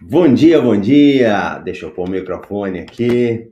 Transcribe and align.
Bom 0.00 0.32
dia, 0.32 0.62
bom 0.62 0.80
dia! 0.80 1.58
Deixa 1.58 1.84
eu 1.84 1.90
pôr 1.90 2.08
o 2.08 2.10
microfone 2.10 2.78
aqui. 2.78 3.50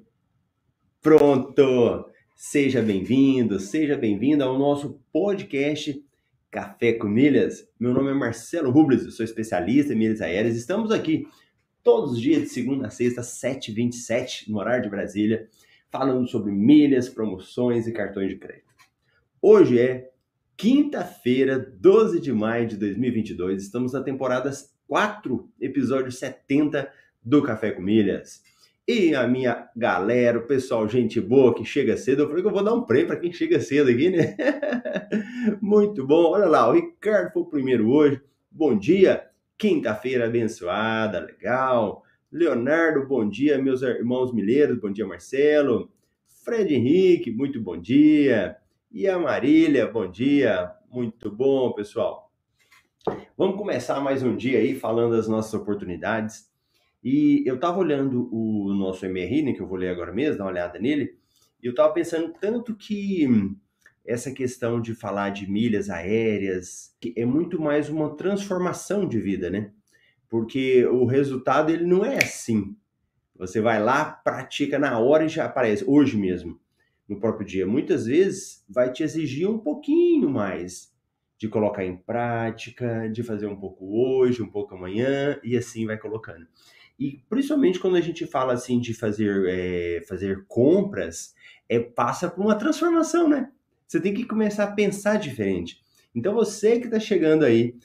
Pronto! 1.03 2.09
Seja 2.37 2.81
bem-vindo, 2.81 3.59
seja 3.59 3.97
bem-vinda 3.97 4.45
ao 4.45 4.57
nosso 4.57 5.01
podcast 5.13 6.01
Café 6.49 6.93
com 6.93 7.09
Milhas. 7.09 7.69
Meu 7.81 7.93
nome 7.93 8.13
é 8.13 8.15
Marcelo 8.15 8.71
Rubles, 8.71 9.05
eu 9.05 9.11
sou 9.11 9.25
especialista 9.25 9.93
em 9.93 9.97
milhas 9.97 10.21
aéreas. 10.21 10.57
Estamos 10.57 10.93
aqui 10.93 11.27
todos 11.83 12.13
os 12.13 12.21
dias 12.21 12.43
de 12.43 12.49
segunda 12.49 12.87
a 12.87 12.91
sexta, 12.91 13.23
7h27, 13.23 14.49
no 14.49 14.59
horário 14.59 14.85
de 14.85 14.91
Brasília, 14.91 15.49
falando 15.91 16.29
sobre 16.29 16.53
milhas, 16.53 17.09
promoções 17.09 17.89
e 17.89 17.93
cartões 17.93 18.29
de 18.29 18.37
crédito. 18.37 18.73
Hoje 19.43 19.81
é 19.81 20.11
quinta-feira, 20.57 21.59
12 21.59 22.21
de 22.21 22.33
maio 22.33 22.69
de 22.69 22.77
2022. 22.77 23.65
Estamos 23.65 23.93
na 23.93 24.01
temporada 24.01 24.53
4, 24.87 25.49
episódio 25.61 26.13
70 26.13 26.91
do 27.23 27.43
Café 27.43 27.73
com 27.73 27.83
Milhas. 27.83 28.43
E 28.89 29.17
a 29.17 29.27
minha 29.27 29.69
galera, 29.75 30.39
o 30.39 30.47
pessoal, 30.47 30.89
gente 30.89 31.21
boa 31.21 31.53
que 31.53 31.65
chega 31.65 31.97
cedo, 31.97 32.23
eu 32.23 32.29
falei 32.29 32.43
que 32.43 32.49
eu 32.49 32.53
vou 32.53 32.63
dar 32.63 32.73
um 32.73 32.83
prêmio 32.83 33.09
para 33.09 33.17
quem 33.17 33.33
chega 33.33 33.59
cedo 33.59 33.91
aqui, 33.91 34.11
né? 34.11 34.37
Muito 35.61 36.07
bom. 36.07 36.31
Olha 36.31 36.47
lá, 36.47 36.69
o 36.69 36.73
Ricardo 36.73 37.33
foi 37.33 37.43
o 37.43 37.47
primeiro 37.47 37.91
hoje. 37.91 38.21
Bom 38.49 38.79
dia, 38.79 39.27
quinta-feira 39.59 40.27
abençoada, 40.27 41.19
legal. 41.19 42.05
Leonardo, 42.31 43.05
bom 43.07 43.29
dia, 43.29 43.59
meus 43.59 43.83
irmãos 43.83 44.33
milheiros, 44.33 44.79
bom 44.79 44.93
dia, 44.93 45.07
Marcelo. 45.07 45.91
Fred 46.45 46.73
Henrique, 46.73 47.33
muito 47.33 47.61
bom 47.61 47.77
dia. 47.77 48.57
E 48.93 49.09
a 49.09 49.19
Marília, 49.19 49.89
bom 49.89 50.09
dia. 50.09 50.71
Muito 50.89 51.29
bom, 51.29 51.73
pessoal. 51.73 52.26
Vamos 53.39 53.59
começar 53.59 54.01
mais 54.01 54.23
um 54.23 54.35
dia 54.35 54.59
aí 54.59 54.75
falando 54.75 55.15
das 55.15 55.29
nossas 55.29 55.53
oportunidades. 55.53 56.51
E 57.05 57.43
eu 57.47 57.57
estava 57.57 57.79
olhando 57.79 58.29
o 58.35 58.73
nosso 58.73 59.05
MRI, 59.05 59.43
né, 59.43 59.53
que 59.53 59.61
eu 59.61 59.67
vou 59.67 59.77
ler 59.77 59.91
agora 59.91 60.11
mesmo, 60.11 60.39
dar 60.39 60.45
uma 60.45 60.51
olhada 60.51 60.79
nele, 60.79 61.19
e 61.63 61.67
eu 61.67 61.71
estava 61.71 61.93
pensando 61.93 62.33
tanto 62.41 62.75
que 62.75 63.29
essa 64.07 64.33
questão 64.33 64.81
de 64.81 64.95
falar 64.95 65.31
de 65.31 65.51
milhas 65.51 65.91
aéreas 65.91 66.97
é 67.15 67.27
muito 67.27 67.61
mais 67.61 67.91
uma 67.91 68.17
transformação 68.17 69.07
de 69.07 69.21
vida, 69.21 69.51
né? 69.51 69.71
Porque 70.29 70.87
o 70.87 71.05
resultado 71.05 71.71
ele 71.71 71.85
não 71.85 72.05
é 72.05 72.17
assim. 72.17 72.75
Você 73.37 73.61
vai 73.61 73.83
lá, 73.83 74.05
pratica 74.05 74.79
na 74.79 74.99
hora 74.99 75.27
e 75.27 75.29
já 75.29 75.45
aparece, 75.45 75.85
hoje 75.87 76.17
mesmo, 76.17 76.59
no 77.07 77.21
próprio 77.21 77.47
dia. 77.47 77.67
Muitas 77.67 78.07
vezes 78.07 78.65
vai 78.69 78.91
te 78.91 79.03
exigir 79.03 79.49
um 79.49 79.59
pouquinho 79.59 80.31
mais 80.31 80.96
de 81.39 81.49
colocar 81.49 81.85
em 81.85 81.97
prática, 81.97 83.09
de 83.09 83.23
fazer 83.23 83.47
um 83.47 83.57
pouco 83.57 83.87
hoje, 83.87 84.43
um 84.43 84.49
pouco 84.49 84.75
amanhã, 84.75 85.39
e 85.43 85.57
assim 85.57 85.87
vai 85.87 85.99
colocando. 85.99 86.47
E 86.99 87.21
principalmente 87.29 87.79
quando 87.79 87.97
a 87.97 88.01
gente 88.01 88.27
fala 88.27 88.55
assim 88.55 88.81
de 88.81 88.95
fazer, 88.95 89.45
é, 89.49 90.01
fazer 90.09 90.45
compras, 90.49 91.35
é, 91.69 91.79
passa 91.79 92.31
por 92.31 92.43
uma 92.45 92.55
transformação, 92.55 93.29
né? 93.29 93.51
Você 93.87 94.01
tem 94.01 94.15
que 94.15 94.25
começar 94.25 94.65
a 94.65 94.73
pensar 94.73 95.19
diferente. 95.19 95.81
Então 96.15 96.35
você 96.35 96.81
que 96.81 96.87
está 96.87 96.99
chegando 96.99 97.45
aí, 97.45 97.77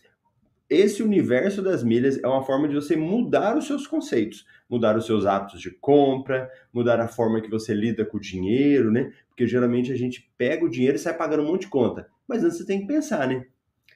esse 0.69 1.03
universo 1.03 1.61
das 1.61 1.83
milhas 1.83 2.17
é 2.23 2.25
uma 2.25 2.43
forma 2.43 2.65
de 2.65 2.73
você 2.73 2.95
mudar 2.95 3.57
os 3.57 3.67
seus 3.67 3.85
conceitos, 3.85 4.45
mudar 4.69 4.95
os 4.95 5.05
seus 5.05 5.25
hábitos 5.25 5.59
de 5.59 5.69
compra, 5.69 6.49
mudar 6.71 7.01
a 7.01 7.09
forma 7.09 7.41
que 7.41 7.49
você 7.49 7.73
lida 7.73 8.05
com 8.05 8.15
o 8.15 8.21
dinheiro, 8.21 8.89
né? 8.89 9.11
Porque 9.27 9.45
geralmente 9.45 9.91
a 9.91 9.97
gente 9.97 10.31
pega 10.37 10.63
o 10.63 10.69
dinheiro 10.69 10.95
e 10.95 10.99
sai 10.99 11.13
pagando 11.13 11.43
um 11.43 11.47
monte 11.47 11.63
de 11.63 11.67
conta. 11.67 12.07
Mas 12.31 12.45
antes 12.45 12.59
você 12.59 12.65
tem 12.65 12.79
que 12.79 12.87
pensar, 12.87 13.27
né? 13.27 13.45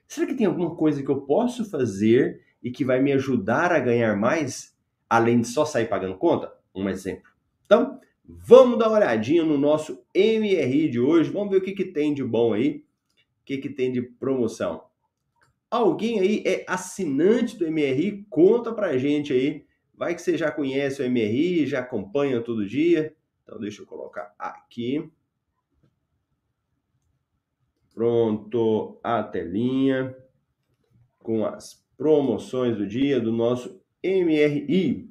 Será 0.05 0.27
que 0.27 0.33
tem 0.33 0.45
alguma 0.45 0.75
coisa 0.75 1.01
que 1.01 1.07
eu 1.07 1.21
posso 1.21 1.63
fazer 1.63 2.43
e 2.61 2.69
que 2.69 2.83
vai 2.83 3.01
me 3.01 3.13
ajudar 3.13 3.71
a 3.71 3.79
ganhar 3.79 4.13
mais, 4.17 4.75
além 5.09 5.39
de 5.39 5.47
só 5.47 5.63
sair 5.63 5.87
pagando 5.87 6.17
conta? 6.17 6.51
Um 6.75 6.89
exemplo. 6.89 7.31
Então, 7.65 7.97
vamos 8.25 8.77
dar 8.77 8.89
uma 8.89 8.97
olhadinha 8.97 9.45
no 9.45 9.57
nosso 9.57 10.03
MRI 10.13 10.89
de 10.89 10.99
hoje. 10.99 11.29
Vamos 11.29 11.49
ver 11.49 11.59
o 11.59 11.61
que, 11.61 11.71
que 11.71 11.85
tem 11.85 12.13
de 12.13 12.25
bom 12.25 12.51
aí, 12.51 12.83
o 13.41 13.45
que, 13.45 13.57
que 13.57 13.69
tem 13.69 13.89
de 13.93 14.01
promoção. 14.01 14.83
Alguém 15.71 16.19
aí 16.19 16.43
é 16.45 16.65
assinante 16.67 17.57
do 17.57 17.71
MRI? 17.71 18.25
Conta 18.29 18.73
pra 18.73 18.97
gente 18.97 19.31
aí. 19.31 19.65
Vai 19.93 20.13
que 20.13 20.21
você 20.21 20.37
já 20.37 20.51
conhece 20.51 21.01
o 21.01 21.09
MRI, 21.09 21.67
já 21.67 21.79
acompanha 21.79 22.41
todo 22.41 22.67
dia. 22.67 23.15
Então, 23.43 23.57
deixa 23.57 23.81
eu 23.81 23.85
colocar 23.85 24.35
aqui. 24.37 25.09
Pronto, 27.95 28.99
a 29.01 29.23
telinha 29.23 30.13
com 31.17 31.45
as 31.45 31.81
promoções 31.97 32.75
do 32.75 32.85
dia 32.85 33.21
do 33.21 33.31
nosso 33.31 33.81
MRI. 34.03 35.09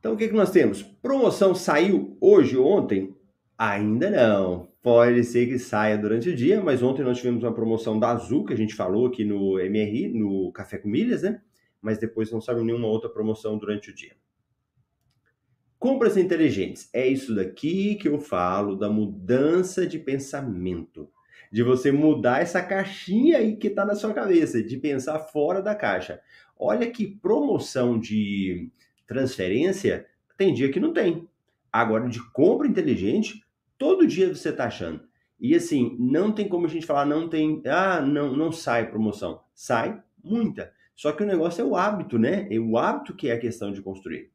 Então, 0.00 0.14
o 0.14 0.16
que, 0.16 0.26
que 0.26 0.34
nós 0.34 0.50
temos? 0.50 0.82
Promoção 0.82 1.54
saiu 1.54 2.18
hoje 2.20 2.56
ou 2.56 2.66
ontem? 2.66 3.14
Ainda 3.56 4.10
não. 4.10 4.68
Pode 4.82 5.22
ser 5.22 5.46
que 5.46 5.58
saia 5.58 5.96
durante 5.96 6.30
o 6.30 6.34
dia, 6.34 6.60
mas 6.60 6.82
ontem 6.82 7.04
nós 7.04 7.18
tivemos 7.18 7.44
uma 7.44 7.54
promoção 7.54 8.00
da 8.00 8.10
Azul, 8.10 8.44
que 8.44 8.52
a 8.52 8.56
gente 8.56 8.74
falou 8.74 9.06
aqui 9.06 9.24
no 9.24 9.58
MRI, 9.58 10.08
no 10.08 10.50
Café 10.50 10.78
com 10.78 10.88
Milhas, 10.88 11.22
né? 11.22 11.40
Mas 11.80 11.98
depois 11.98 12.32
não 12.32 12.40
saiu 12.40 12.64
nenhuma 12.64 12.88
outra 12.88 13.08
promoção 13.08 13.56
durante 13.56 13.90
o 13.90 13.94
dia. 13.94 14.16
Compras 15.80 16.18
inteligentes. 16.18 16.90
É 16.92 17.08
isso 17.08 17.34
daqui 17.34 17.94
que 17.94 18.06
eu 18.06 18.18
falo 18.18 18.76
da 18.76 18.90
mudança 18.90 19.86
de 19.86 19.98
pensamento. 19.98 21.10
De 21.50 21.62
você 21.62 21.90
mudar 21.90 22.42
essa 22.42 22.62
caixinha 22.62 23.38
aí 23.38 23.56
que 23.56 23.68
está 23.68 23.86
na 23.86 23.94
sua 23.94 24.12
cabeça, 24.12 24.62
de 24.62 24.76
pensar 24.76 25.18
fora 25.18 25.62
da 25.62 25.74
caixa. 25.74 26.20
Olha 26.58 26.90
que 26.90 27.06
promoção 27.06 27.98
de 27.98 28.70
transferência 29.06 30.06
tem 30.36 30.52
dia 30.52 30.70
que 30.70 30.78
não 30.78 30.92
tem. 30.92 31.26
Agora, 31.72 32.10
de 32.10 32.22
compra 32.30 32.68
inteligente, 32.68 33.42
todo 33.78 34.06
dia 34.06 34.34
você 34.34 34.50
está 34.50 34.66
achando. 34.66 35.08
E 35.40 35.54
assim, 35.54 35.96
não 35.98 36.30
tem 36.30 36.46
como 36.46 36.66
a 36.66 36.68
gente 36.68 36.84
falar, 36.84 37.06
não 37.06 37.26
tem, 37.26 37.62
ah, 37.64 38.02
não, 38.02 38.36
não 38.36 38.52
sai 38.52 38.90
promoção. 38.90 39.40
Sai 39.54 39.98
muita. 40.22 40.74
Só 40.94 41.10
que 41.10 41.22
o 41.22 41.26
negócio 41.26 41.62
é 41.62 41.64
o 41.64 41.74
hábito, 41.74 42.18
né? 42.18 42.46
É 42.50 42.58
o 42.58 42.76
hábito 42.76 43.16
que 43.16 43.30
é 43.30 43.32
a 43.32 43.40
questão 43.40 43.72
de 43.72 43.80
construir. 43.80 44.30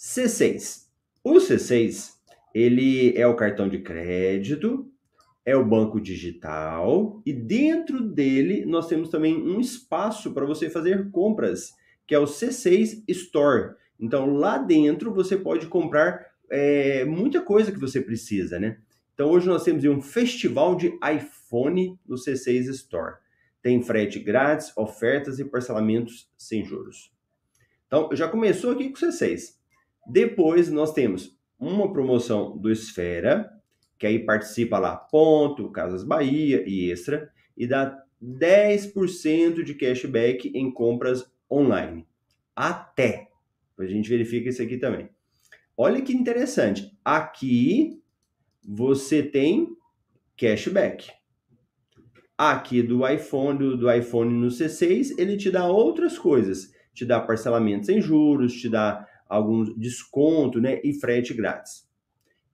C6. 0.00 0.86
O 1.22 1.34
C6, 1.34 2.14
ele 2.54 3.14
é 3.18 3.26
o 3.26 3.36
cartão 3.36 3.68
de 3.68 3.80
crédito, 3.80 4.90
é 5.44 5.54
o 5.54 5.64
banco 5.64 6.00
digital 6.00 7.20
e 7.26 7.34
dentro 7.34 8.00
dele 8.00 8.64
nós 8.64 8.86
temos 8.86 9.10
também 9.10 9.36
um 9.36 9.60
espaço 9.60 10.32
para 10.32 10.46
você 10.46 10.70
fazer 10.70 11.10
compras, 11.10 11.74
que 12.06 12.14
é 12.14 12.18
o 12.18 12.24
C6 12.24 13.04
Store. 13.08 13.74
Então 14.00 14.32
lá 14.32 14.56
dentro 14.56 15.12
você 15.12 15.36
pode 15.36 15.66
comprar 15.66 16.26
é, 16.48 17.04
muita 17.04 17.42
coisa 17.42 17.70
que 17.70 17.78
você 17.78 18.00
precisa, 18.00 18.58
né? 18.58 18.78
Então 19.12 19.28
hoje 19.28 19.48
nós 19.48 19.64
temos 19.64 19.84
um 19.84 20.00
festival 20.00 20.76
de 20.76 20.98
iPhone 21.14 22.00
no 22.08 22.16
C6 22.16 22.70
Store. 22.70 23.16
Tem 23.60 23.82
frete 23.82 24.18
grátis, 24.18 24.74
ofertas 24.78 25.38
e 25.38 25.44
parcelamentos 25.44 26.26
sem 26.38 26.64
juros. 26.64 27.12
Então 27.86 28.08
já 28.14 28.26
começou 28.26 28.70
aqui 28.70 28.88
com 28.88 28.96
o 28.96 28.98
C6. 28.98 29.59
Depois 30.10 30.68
nós 30.68 30.92
temos 30.92 31.38
uma 31.56 31.92
promoção 31.92 32.58
do 32.58 32.68
Esfera, 32.68 33.48
que 33.96 34.04
aí 34.04 34.18
participa 34.18 34.76
lá 34.76 34.96
Ponto, 34.96 35.70
Casas 35.70 36.02
Bahia 36.02 36.64
e 36.66 36.90
Extra, 36.90 37.30
e 37.56 37.64
dá 37.64 37.96
10% 38.20 39.62
de 39.62 39.74
cashback 39.74 40.50
em 40.52 40.72
compras 40.72 41.24
online. 41.48 42.08
Até. 42.56 43.28
A 43.78 43.86
gente 43.86 44.10
verifica 44.10 44.48
isso 44.48 44.60
aqui 44.60 44.78
também. 44.78 45.08
Olha 45.76 46.02
que 46.02 46.12
interessante. 46.12 46.90
Aqui 47.04 48.02
você 48.66 49.22
tem 49.22 49.68
cashback. 50.36 51.08
Aqui 52.36 52.82
do 52.82 53.06
iPhone, 53.08 53.58
do, 53.58 53.76
do 53.76 53.92
iPhone 53.92 54.34
no 54.34 54.48
C6, 54.48 55.14
ele 55.16 55.36
te 55.36 55.52
dá 55.52 55.68
outras 55.68 56.18
coisas. 56.18 56.72
Te 56.92 57.06
dá 57.06 57.20
parcelamentos 57.20 57.86
sem 57.86 58.00
juros, 58.00 58.54
te 58.54 58.68
dá 58.68 59.06
algum 59.30 59.64
desconto, 59.78 60.60
né? 60.60 60.80
E 60.84 60.92
frete 60.92 61.32
grátis. 61.32 61.88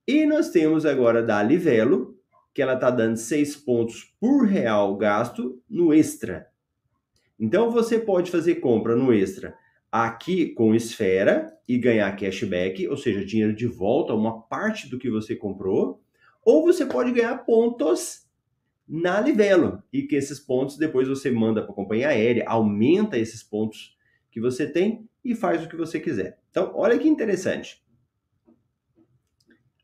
E 0.07 0.25
nós 0.25 0.49
temos 0.51 0.85
agora 0.85 1.21
da 1.21 1.43
Livelo, 1.43 2.17
que 2.53 2.61
ela 2.61 2.75
está 2.75 2.89
dando 2.89 3.17
6 3.17 3.57
pontos 3.57 4.15
por 4.19 4.45
real 4.45 4.95
gasto 4.95 5.61
no 5.69 5.93
extra. 5.93 6.47
Então 7.39 7.69
você 7.69 7.99
pode 7.99 8.31
fazer 8.31 8.55
compra 8.55 8.95
no 8.95 9.13
extra 9.13 9.55
aqui 9.91 10.47
com 10.53 10.75
esfera 10.75 11.53
e 11.67 11.77
ganhar 11.77 12.15
cashback, 12.15 12.87
ou 12.87 12.97
seja, 12.97 13.25
dinheiro 13.25 13.53
de 13.53 13.67
volta, 13.67 14.13
uma 14.13 14.41
parte 14.41 14.89
do 14.89 14.97
que 14.97 15.09
você 15.09 15.35
comprou, 15.35 16.01
ou 16.43 16.63
você 16.63 16.85
pode 16.85 17.11
ganhar 17.11 17.37
pontos 17.39 18.25
na 18.87 19.19
Livelo 19.19 19.83
e 19.91 20.03
que 20.03 20.15
esses 20.15 20.39
pontos 20.39 20.77
depois 20.77 21.07
você 21.07 21.29
manda 21.29 21.61
para 21.61 21.71
a 21.71 21.75
companhia 21.75 22.09
aérea, 22.09 22.45
aumenta 22.47 23.17
esses 23.17 23.43
pontos 23.43 23.97
que 24.31 24.39
você 24.39 24.65
tem 24.65 25.07
e 25.23 25.35
faz 25.35 25.63
o 25.63 25.67
que 25.67 25.75
você 25.75 25.99
quiser. 25.99 26.39
Então, 26.57 26.71
olha 26.73 26.97
que 26.97 27.07
interessante. 27.07 27.79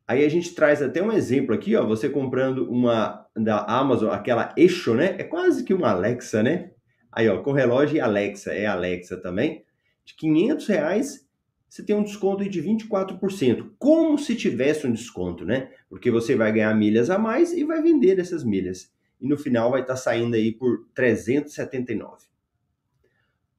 Aí 0.07 0.25
a 0.25 0.29
gente 0.29 0.55
traz 0.55 0.81
até 0.81 1.03
um 1.03 1.11
exemplo 1.11 1.53
aqui, 1.53 1.75
ó, 1.75 1.85
você 1.85 2.09
comprando 2.09 2.67
uma 2.67 3.27
da 3.35 3.63
Amazon, 3.65 4.11
aquela 4.11 4.51
Echo, 4.57 4.95
né? 4.95 5.15
É 5.19 5.23
quase 5.23 5.63
que 5.63 5.71
uma 5.71 5.91
Alexa, 5.91 6.41
né? 6.41 6.71
Aí, 7.11 7.29
ó, 7.29 7.43
com 7.43 7.51
relógio 7.51 7.97
e 7.97 7.99
Alexa, 7.99 8.53
é 8.53 8.65
Alexa 8.65 9.17
também 9.17 9.63
de 10.03 10.15
500 10.15 10.67
reais, 10.67 11.29
você 11.69 11.83
tem 11.83 11.95
um 11.95 12.03
desconto 12.03 12.43
de 12.49 12.61
24%, 12.61 13.73
como 13.77 14.17
se 14.17 14.35
tivesse 14.35 14.87
um 14.87 14.91
desconto, 14.91 15.45
né? 15.45 15.69
Porque 15.87 16.09
você 16.09 16.35
vai 16.35 16.51
ganhar 16.51 16.73
milhas 16.73 17.11
a 17.11 17.19
mais 17.19 17.53
e 17.53 17.63
vai 17.63 17.83
vender 17.83 18.17
essas 18.17 18.43
milhas. 18.43 18.91
E 19.21 19.27
no 19.27 19.37
final 19.37 19.69
vai 19.69 19.81
estar 19.81 19.93
tá 19.93 19.99
saindo 19.99 20.35
aí 20.35 20.51
por 20.51 20.87
379. 20.95 22.25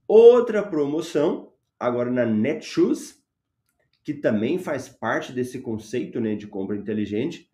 Outra 0.07 0.65
promoção, 0.65 1.54
agora 1.79 2.11
na 2.11 2.25
Netshoes, 2.25 3.23
que 4.03 4.12
também 4.12 4.59
faz 4.59 4.88
parte 4.88 5.32
desse 5.32 5.61
conceito 5.61 6.21
né, 6.21 6.35
de 6.35 6.47
compra 6.47 6.76
inteligente, 6.76 7.50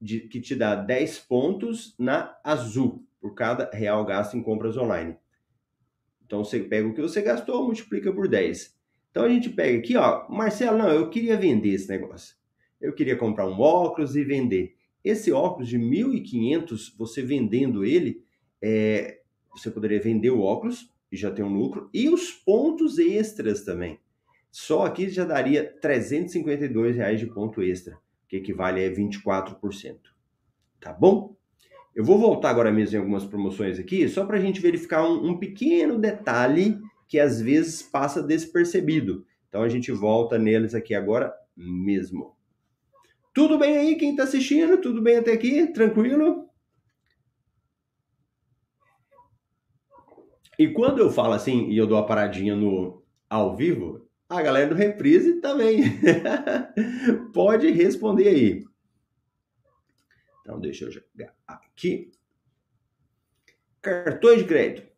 de, 0.00 0.20
que 0.20 0.40
te 0.40 0.54
dá 0.54 0.74
10 0.74 1.20
pontos 1.20 1.94
na 1.98 2.36
Azul, 2.44 3.06
por 3.20 3.34
cada 3.34 3.70
real 3.72 4.04
gasto 4.04 4.36
em 4.36 4.42
compras 4.42 4.76
online. 4.76 5.16
Então 6.26 6.44
você 6.44 6.60
pega 6.60 6.88
o 6.88 6.94
que 6.94 7.00
você 7.00 7.22
gastou, 7.22 7.64
multiplica 7.64 8.12
por 8.12 8.28
10. 8.28 8.76
Então 9.10 9.24
a 9.24 9.28
gente 9.28 9.48
pega 9.48 9.78
aqui, 9.78 9.96
ó, 9.96 10.28
Marcelo, 10.28 10.76
não, 10.76 10.88
eu 10.88 11.08
queria 11.08 11.36
vender 11.36 11.70
esse 11.70 11.88
negócio. 11.88 12.36
Eu 12.80 12.92
queria 12.92 13.16
comprar 13.16 13.46
um 13.46 13.58
óculos 13.60 14.14
e 14.16 14.24
vender. 14.24 14.74
Esse 15.02 15.32
óculos 15.32 15.68
de 15.68 15.78
1.500, 15.78 16.94
você 16.98 17.22
vendendo 17.22 17.84
ele, 17.84 18.24
é, 18.60 19.20
você 19.52 19.70
poderia 19.70 20.00
vender 20.00 20.30
o 20.30 20.40
óculos 20.40 20.90
já 21.16 21.30
ter 21.30 21.42
um 21.42 21.56
lucro, 21.56 21.88
e 21.92 22.08
os 22.08 22.30
pontos 22.30 22.98
extras 22.98 23.62
também. 23.64 23.98
Só 24.50 24.84
aqui 24.84 25.08
já 25.08 25.24
daria 25.24 25.64
352 25.80 26.96
reais 26.96 27.18
de 27.18 27.26
ponto 27.26 27.62
extra, 27.62 27.98
que 28.28 28.36
equivale 28.36 28.84
a 28.84 28.90
24%. 28.90 29.96
Tá 30.80 30.92
bom? 30.92 31.34
Eu 31.94 32.04
vou 32.04 32.18
voltar 32.18 32.50
agora 32.50 32.72
mesmo 32.72 32.96
em 32.96 33.00
algumas 33.00 33.24
promoções 33.24 33.78
aqui, 33.78 34.08
só 34.08 34.24
para 34.24 34.36
a 34.36 34.40
gente 34.40 34.60
verificar 34.60 35.04
um, 35.04 35.30
um, 35.30 35.38
pequeno 35.38 35.98
detalhe 35.98 36.78
que 37.08 37.20
às 37.20 37.40
vezes 37.40 37.82
passa 37.82 38.22
despercebido. 38.22 39.24
Então 39.48 39.62
a 39.62 39.68
gente 39.68 39.92
volta 39.92 40.38
neles 40.38 40.74
aqui 40.74 40.94
agora 40.94 41.32
mesmo. 41.56 42.34
Tudo 43.32 43.58
bem 43.58 43.76
aí, 43.76 43.96
quem 43.96 44.10
está 44.10 44.24
assistindo? 44.24 44.80
Tudo 44.80 45.02
bem 45.02 45.16
até 45.16 45.32
aqui? 45.32 45.68
Tranquilo? 45.68 46.48
E 50.58 50.68
quando 50.68 50.98
eu 50.98 51.10
falo 51.10 51.32
assim 51.32 51.68
e 51.68 51.76
eu 51.76 51.86
dou 51.86 51.98
a 51.98 52.06
paradinha 52.06 52.54
no 52.54 53.02
ao 53.28 53.56
vivo, 53.56 54.08
a 54.28 54.40
galera 54.42 54.68
do 54.68 54.74
Reprise 54.74 55.40
também 55.40 55.82
pode 57.32 57.70
responder 57.70 58.28
aí. 58.28 58.64
Então, 60.40 60.60
deixa 60.60 60.84
eu 60.84 60.92
jogar 60.92 61.34
aqui. 61.46 62.12
Cartões 63.80 64.38
de 64.38 64.44
crédito. 64.44 64.94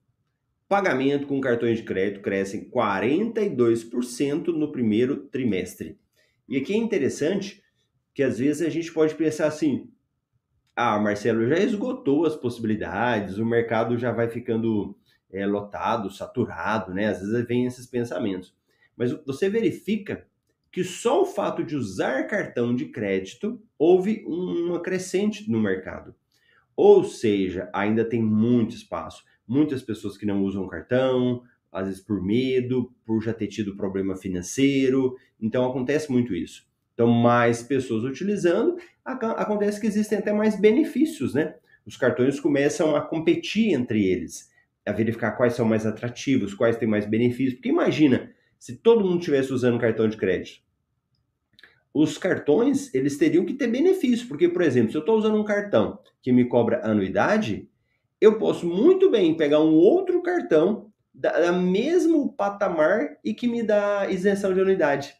Pagamento 0.68 1.28
com 1.28 1.40
cartões 1.40 1.78
de 1.78 1.84
crédito 1.84 2.20
crescem 2.20 2.68
42% 2.68 4.48
no 4.48 4.72
primeiro 4.72 5.28
trimestre. 5.28 5.98
E 6.48 6.56
aqui 6.56 6.74
é 6.74 6.76
interessante 6.76 7.62
que 8.12 8.22
às 8.22 8.38
vezes 8.38 8.66
a 8.66 8.70
gente 8.70 8.92
pode 8.92 9.14
pensar 9.14 9.46
assim: 9.46 9.88
ah, 10.74 10.98
Marcelo, 10.98 11.48
já 11.48 11.58
esgotou 11.58 12.26
as 12.26 12.34
possibilidades, 12.34 13.38
o 13.38 13.46
mercado 13.46 13.96
já 13.96 14.10
vai 14.10 14.28
ficando 14.28 14.96
é, 15.32 15.46
lotado, 15.46 16.10
saturado, 16.10 16.92
né? 16.94 17.06
Às 17.08 17.20
vezes 17.20 17.46
vem 17.46 17.66
esses 17.66 17.86
pensamentos. 17.86 18.54
Mas 18.96 19.12
você 19.24 19.48
verifica 19.48 20.26
que 20.72 20.84
só 20.84 21.22
o 21.22 21.26
fato 21.26 21.64
de 21.64 21.74
usar 21.74 22.24
cartão 22.24 22.74
de 22.74 22.86
crédito 22.86 23.60
houve 23.78 24.24
uma 24.26 24.80
crescente 24.80 25.50
no 25.50 25.60
mercado. 25.60 26.14
Ou 26.76 27.04
seja, 27.04 27.70
ainda 27.72 28.04
tem 28.04 28.22
muito 28.22 28.74
espaço. 28.74 29.24
Muitas 29.48 29.82
pessoas 29.82 30.18
que 30.18 30.26
não 30.26 30.42
usam 30.42 30.66
cartão, 30.66 31.42
às 31.72 31.86
vezes 31.86 32.02
por 32.02 32.22
medo, 32.22 32.92
por 33.04 33.22
já 33.22 33.32
ter 33.32 33.46
tido 33.46 33.76
problema 33.76 34.16
financeiro. 34.16 35.16
Então 35.40 35.64
acontece 35.64 36.10
muito 36.10 36.34
isso. 36.34 36.66
Então, 36.96 37.08
mais 37.08 37.62
pessoas 37.62 38.04
utilizando, 38.04 38.78
acontece 39.04 39.78
que 39.78 39.86
existem 39.86 40.16
até 40.16 40.32
mais 40.32 40.58
benefícios, 40.58 41.34
né? 41.34 41.54
Os 41.84 41.94
cartões 41.94 42.40
começam 42.40 42.96
a 42.96 43.02
competir 43.02 43.74
entre 43.74 44.02
eles, 44.06 44.50
a 44.86 44.92
verificar 44.92 45.32
quais 45.32 45.54
são 45.54 45.66
mais 45.66 45.84
atrativos, 45.84 46.54
quais 46.54 46.76
têm 46.76 46.88
mais 46.88 47.04
benefícios. 47.06 47.54
Porque 47.54 47.68
imagina, 47.68 48.32
se 48.58 48.76
todo 48.76 49.04
mundo 49.04 49.18
estivesse 49.18 49.52
usando 49.52 49.78
cartão 49.78 50.08
de 50.08 50.16
crédito, 50.16 50.64
os 51.92 52.18
cartões 52.18 52.94
eles 52.94 53.16
teriam 53.16 53.44
que 53.44 53.54
ter 53.54 53.68
benefício, 53.68 54.28
porque, 54.28 54.48
por 54.48 54.62
exemplo, 54.62 54.90
se 54.90 54.96
eu 54.96 55.00
estou 55.00 55.16
usando 55.16 55.40
um 55.40 55.44
cartão 55.44 55.98
que 56.22 56.30
me 56.30 56.44
cobra 56.44 56.84
anuidade, 56.84 57.68
eu 58.20 58.38
posso 58.38 58.66
muito 58.66 59.10
bem 59.10 59.36
pegar 59.36 59.60
um 59.60 59.74
outro 59.74 60.22
cartão 60.22 60.92
da, 61.12 61.32
da 61.32 61.52
mesmo 61.52 62.32
patamar 62.34 63.18
e 63.24 63.32
que 63.32 63.48
me 63.48 63.62
dá 63.62 64.10
isenção 64.10 64.52
de 64.52 64.60
anuidade. 64.60 65.14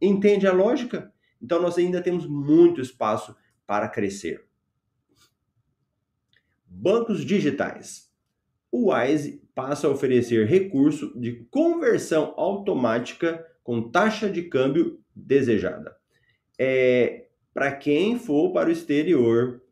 Entende 0.00 0.46
a 0.46 0.52
lógica? 0.52 1.12
Então 1.40 1.60
nós 1.60 1.78
ainda 1.78 2.02
temos 2.02 2.26
muito 2.26 2.80
espaço 2.80 3.34
para 3.66 3.88
crescer. 3.88 4.46
Bancos 6.66 7.24
digitais. 7.24 8.09
O 8.70 8.92
Wise 8.92 9.42
passa 9.54 9.86
a 9.86 9.90
oferecer 9.90 10.46
recurso 10.46 11.18
de 11.18 11.46
conversão 11.50 12.34
automática 12.36 13.44
com 13.62 13.90
taxa 13.90 14.30
de 14.30 14.42
câmbio 14.42 15.00
desejada 15.14 16.00
é, 16.62 17.28
para 17.54 17.72
quem 17.74 18.18
for 18.18 18.52
para 18.52 18.68
o 18.68 18.72
exterior, 18.72 19.62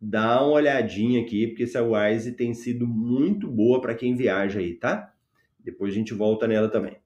dá 0.00 0.42
uma 0.42 0.54
olhadinha 0.54 1.22
aqui, 1.22 1.46
porque 1.46 1.62
essa 1.62 1.80
Wise 1.80 2.32
tem 2.32 2.52
sido 2.52 2.84
muito 2.84 3.46
boa 3.46 3.80
para 3.80 3.94
quem 3.94 4.16
viaja 4.16 4.58
aí, 4.58 4.74
tá? 4.74 5.14
Depois 5.60 5.92
a 5.92 5.96
gente 5.96 6.12
volta 6.12 6.48
nela 6.48 6.68
também. 6.68 6.96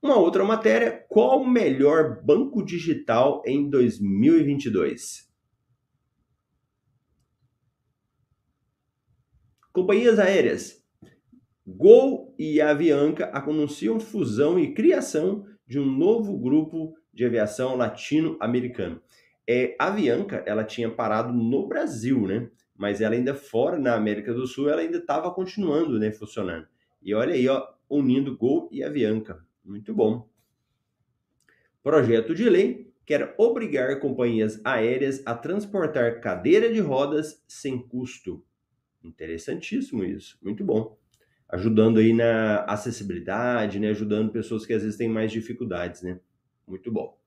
Uma 0.00 0.16
outra 0.16 0.44
matéria, 0.44 1.04
qual 1.08 1.42
o 1.42 1.48
melhor 1.48 2.22
banco 2.22 2.64
digital 2.64 3.42
em 3.44 3.68
2022? 3.68 5.28
Companhias 9.72 10.18
aéreas. 10.18 10.84
Gol 11.64 12.34
e 12.36 12.60
Avianca 12.60 13.30
anunciam 13.32 14.00
fusão 14.00 14.58
e 14.58 14.74
criação 14.74 15.46
de 15.64 15.78
um 15.78 15.86
novo 15.86 16.36
grupo 16.36 16.96
de 17.14 17.24
aviação 17.24 17.76
latino-americano. 17.76 19.00
É, 19.46 19.76
a 19.78 19.86
Avianca, 19.86 20.42
ela 20.44 20.64
tinha 20.64 20.90
parado 20.90 21.32
no 21.32 21.68
Brasil, 21.68 22.26
né? 22.26 22.50
Mas 22.76 23.00
ela 23.00 23.14
ainda 23.14 23.32
fora, 23.32 23.78
na 23.78 23.94
América 23.94 24.34
do 24.34 24.46
Sul, 24.46 24.68
ela 24.68 24.80
ainda 24.80 24.98
estava 24.98 25.30
continuando, 25.30 25.98
né, 26.00 26.10
funcionando. 26.10 26.66
E 27.00 27.14
olha 27.14 27.34
aí, 27.34 27.46
ó, 27.46 27.64
unindo 27.88 28.36
Gol 28.36 28.68
e 28.72 28.82
Avianca. 28.82 29.44
Muito 29.64 29.94
bom. 29.94 30.28
Projeto 31.80 32.34
de 32.34 32.48
lei 32.48 32.92
quer 33.06 33.34
obrigar 33.38 34.00
companhias 34.00 34.60
aéreas 34.64 35.22
a 35.24 35.34
transportar 35.34 36.20
cadeira 36.20 36.72
de 36.72 36.80
rodas 36.80 37.44
sem 37.46 37.78
custo. 37.78 38.44
Interessantíssimo 39.02 40.04
isso, 40.04 40.38
muito 40.42 40.64
bom. 40.64 40.98
Ajudando 41.48 41.98
aí 41.98 42.12
na 42.12 42.64
acessibilidade, 42.64 43.80
né? 43.80 43.88
Ajudando 43.88 44.30
pessoas 44.30 44.64
que 44.64 44.72
às 44.72 44.82
vezes 44.82 44.96
têm 44.96 45.08
mais 45.08 45.32
dificuldades, 45.32 46.02
né? 46.02 46.20
Muito 46.66 46.92
bom. 46.92 47.18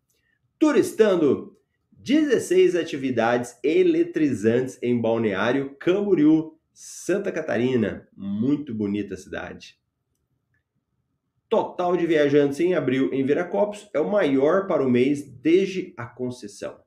Turistando. 0.58 1.58
16 1.92 2.76
atividades 2.76 3.58
eletrizantes 3.64 4.78
em 4.82 5.00
Balneário 5.00 5.74
Camboriú, 5.80 6.60
Santa 6.74 7.32
Catarina. 7.32 8.10
Muito 8.16 8.76
bonita 8.76 9.14
a 9.14 9.18
cidade. 9.18 9.80
Total 11.48 11.96
de 11.96 12.06
viajantes 12.06 12.60
em 12.60 12.74
abril 12.74 13.14
em 13.14 13.26
Viracopos 13.26 13.90
é 13.94 14.00
o 14.02 14.12
maior 14.12 14.68
para 14.68 14.86
o 14.86 14.90
mês 14.90 15.24
desde 15.24 15.94
a 15.96 16.06
concessão. 16.06 16.82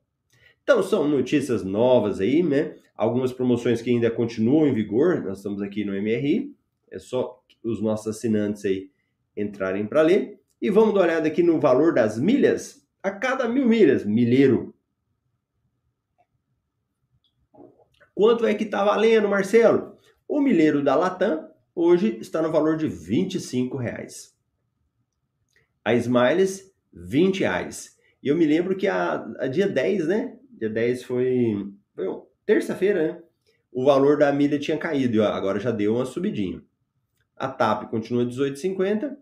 Então, 0.63 0.83
são 0.83 1.09
notícias 1.09 1.63
novas 1.65 2.21
aí, 2.21 2.43
né? 2.43 2.77
Algumas 2.97 3.33
promoções 3.33 3.83
que 3.83 3.91
ainda 3.91 4.11
continuam 4.11 4.67
em 4.67 4.73
vigor. 4.73 5.23
Nós 5.23 5.39
estamos 5.39 5.61
aqui 5.61 5.85
no 5.85 5.93
MRI. 5.93 6.55
É 6.91 6.99
só 6.99 7.43
os 7.63 7.83
nossos 7.83 8.07
assinantes 8.07 8.65
aí 8.65 8.91
entrarem 9.37 9.87
para 9.87 10.03
ler. 10.03 10.41
E 10.61 10.71
vamos 10.71 10.95
dar 10.95 11.01
uma 11.01 11.07
olhada 11.07 11.29
aqui 11.29 11.43
no 11.43 11.61
valor 11.61 11.93
das 11.93 12.19
milhas. 12.19 12.87
A 13.03 13.11
cada 13.11 13.47
mil 13.47 13.69
milhas, 13.69 14.05
milheiro. 14.05 14.75
Quanto 18.15 18.47
é 18.47 18.55
que 18.55 18.65
está 18.65 18.83
valendo, 18.83 19.29
Marcelo? 19.29 19.97
O 20.27 20.41
milheiro 20.41 20.83
da 20.83 20.95
Latam 20.95 21.51
hoje 21.75 22.17
está 22.19 22.41
no 22.41 22.51
valor 22.51 22.79
de 22.79 22.87
R$ 22.87 23.29
reais. 23.79 24.35
A 25.85 25.95
Smiles, 25.95 26.75
20 26.93 27.41
reais. 27.41 27.97
E 28.23 28.29
eu 28.29 28.35
me 28.35 28.47
lembro 28.47 28.75
que 28.75 28.89
a, 28.89 29.23
a 29.39 29.47
dia 29.47 29.69
10, 29.69 30.09
né? 30.09 30.39
Dia 30.51 30.71
10 30.71 31.05
foi, 31.05 31.71
foi 31.95 32.07
terça-feira, 32.47 33.13
né? 33.13 33.23
O 33.73 33.85
valor 33.85 34.17
da 34.17 34.33
milha 34.33 34.59
tinha 34.59 34.79
caído 34.79 35.17
e 35.17 35.21
agora 35.21 35.61
já 35.61 35.71
deu 35.71 35.97
uma 35.97 36.07
subidinha. 36.07 36.63
A 37.37 37.49
TAP 37.49 37.91
continua 37.91 38.25
18,50 38.25 39.15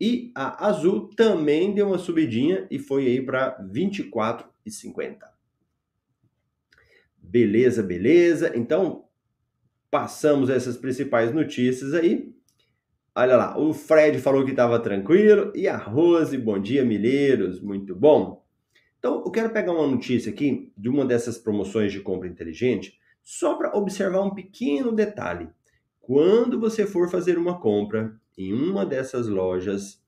e 0.00 0.30
a 0.34 0.66
Azul 0.68 1.10
também 1.16 1.74
deu 1.74 1.88
uma 1.88 1.98
subidinha 1.98 2.68
e 2.70 2.78
foi 2.78 3.06
aí 3.06 3.20
para 3.20 3.58
24,50. 3.62 5.18
Beleza, 7.18 7.82
beleza. 7.82 8.52
Então, 8.56 9.04
passamos 9.90 10.48
essas 10.48 10.76
principais 10.76 11.34
notícias 11.34 11.92
aí. 11.92 12.32
Olha 13.14 13.36
lá, 13.36 13.58
o 13.58 13.74
Fred 13.74 14.18
falou 14.20 14.44
que 14.44 14.52
estava 14.52 14.78
tranquilo 14.78 15.52
e 15.54 15.66
a 15.66 15.76
Rose, 15.76 16.38
bom 16.38 16.60
dia, 16.60 16.84
milheiros, 16.84 17.60
muito 17.60 17.94
bom. 17.94 18.39
Então, 19.00 19.22
eu 19.24 19.30
quero 19.30 19.48
pegar 19.48 19.72
uma 19.72 19.86
notícia 19.86 20.30
aqui 20.30 20.70
de 20.76 20.90
uma 20.90 21.06
dessas 21.06 21.38
promoções 21.38 21.90
de 21.90 22.00
compra 22.00 22.28
inteligente, 22.28 23.00
só 23.22 23.54
para 23.54 23.74
observar 23.74 24.20
um 24.20 24.34
pequeno 24.34 24.92
detalhe. 24.92 25.48
Quando 26.02 26.60
você 26.60 26.86
for 26.86 27.10
fazer 27.10 27.38
uma 27.38 27.58
compra 27.58 28.14
em 28.36 28.52
uma 28.52 28.84
dessas 28.84 29.26
lojas, 29.26 30.02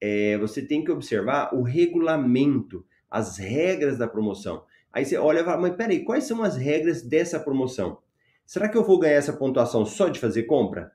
é, 0.00 0.38
você 0.38 0.62
tem 0.62 0.84
que 0.84 0.92
observar 0.92 1.52
o 1.52 1.62
regulamento, 1.62 2.86
as 3.10 3.36
regras 3.36 3.98
da 3.98 4.06
promoção. 4.06 4.62
Aí 4.92 5.04
você 5.04 5.16
olha 5.16 5.40
e 5.40 5.44
fala, 5.44 5.60
mas 5.60 5.74
peraí, 5.74 6.04
quais 6.04 6.22
são 6.22 6.40
as 6.44 6.56
regras 6.56 7.02
dessa 7.02 7.40
promoção? 7.40 7.98
Será 8.46 8.68
que 8.68 8.78
eu 8.78 8.84
vou 8.84 9.00
ganhar 9.00 9.16
essa 9.16 9.32
pontuação 9.32 9.84
só 9.84 10.08
de 10.08 10.20
fazer 10.20 10.44
compra? 10.44 10.92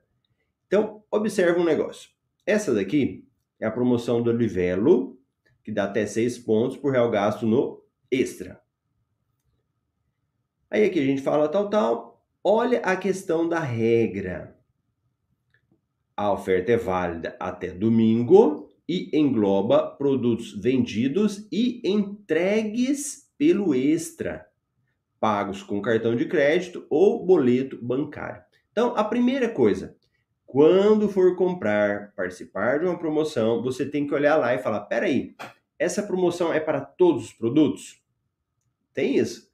Então, 0.66 1.02
observa 1.10 1.60
um 1.60 1.64
negócio. 1.64 2.08
Essa 2.46 2.72
daqui 2.72 3.26
é 3.60 3.66
a 3.66 3.70
promoção 3.70 4.22
do 4.22 4.32
Livelo, 4.32 5.18
que 5.62 5.72
dá 5.72 5.84
até 5.84 6.06
6 6.06 6.38
pontos 6.38 6.76
por 6.76 6.92
real 6.92 7.10
gasto 7.10 7.46
no 7.46 7.82
extra. 8.10 8.60
Aí 10.70 10.84
aqui 10.84 10.98
a 10.98 11.04
gente 11.04 11.22
fala 11.22 11.48
tal, 11.48 11.68
tal. 11.68 12.24
Olha 12.42 12.80
a 12.80 12.96
questão 12.96 13.48
da 13.48 13.60
regra. 13.60 14.58
A 16.16 16.32
oferta 16.32 16.72
é 16.72 16.76
válida 16.76 17.36
até 17.38 17.70
domingo 17.70 18.68
e 18.88 19.10
engloba 19.16 19.86
produtos 19.96 20.52
vendidos 20.52 21.46
e 21.50 21.80
entregues 21.84 23.30
pelo 23.38 23.74
extra 23.74 24.46
pagos 25.22 25.62
com 25.62 25.80
cartão 25.80 26.16
de 26.16 26.26
crédito 26.26 26.84
ou 26.90 27.24
boleto 27.24 27.78
bancário. 27.80 28.42
Então, 28.72 28.96
a 28.96 29.04
primeira 29.04 29.48
coisa, 29.48 29.96
quando 30.52 31.08
for 31.08 31.34
comprar, 31.34 32.12
participar 32.14 32.78
de 32.78 32.84
uma 32.84 32.98
promoção, 32.98 33.62
você 33.62 33.86
tem 33.86 34.06
que 34.06 34.12
olhar 34.12 34.36
lá 34.36 34.54
e 34.54 34.58
falar: 34.58 34.82
peraí, 34.82 35.34
essa 35.78 36.02
promoção 36.02 36.52
é 36.52 36.60
para 36.60 36.78
todos 36.78 37.24
os 37.24 37.32
produtos? 37.32 38.02
Tem 38.92 39.16
isso. 39.16 39.50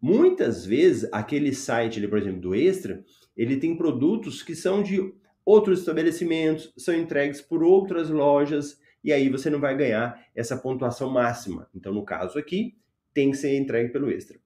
Muitas 0.00 0.64
vezes, 0.64 1.12
aquele 1.12 1.52
site, 1.52 2.06
por 2.06 2.16
exemplo, 2.16 2.40
do 2.40 2.54
Extra, 2.54 3.04
ele 3.36 3.56
tem 3.56 3.76
produtos 3.76 4.40
que 4.40 4.54
são 4.54 4.84
de 4.84 5.12
outros 5.44 5.80
estabelecimentos, 5.80 6.72
são 6.76 6.94
entregues 6.94 7.40
por 7.40 7.64
outras 7.64 8.08
lojas, 8.08 8.80
e 9.02 9.12
aí 9.12 9.28
você 9.28 9.50
não 9.50 9.58
vai 9.58 9.76
ganhar 9.76 10.24
essa 10.32 10.56
pontuação 10.56 11.10
máxima. 11.10 11.68
Então, 11.74 11.92
no 11.92 12.04
caso 12.04 12.38
aqui, 12.38 12.78
tem 13.12 13.32
que 13.32 13.36
ser 13.36 13.56
entregue 13.56 13.92
pelo 13.92 14.08
Extra. 14.12 14.38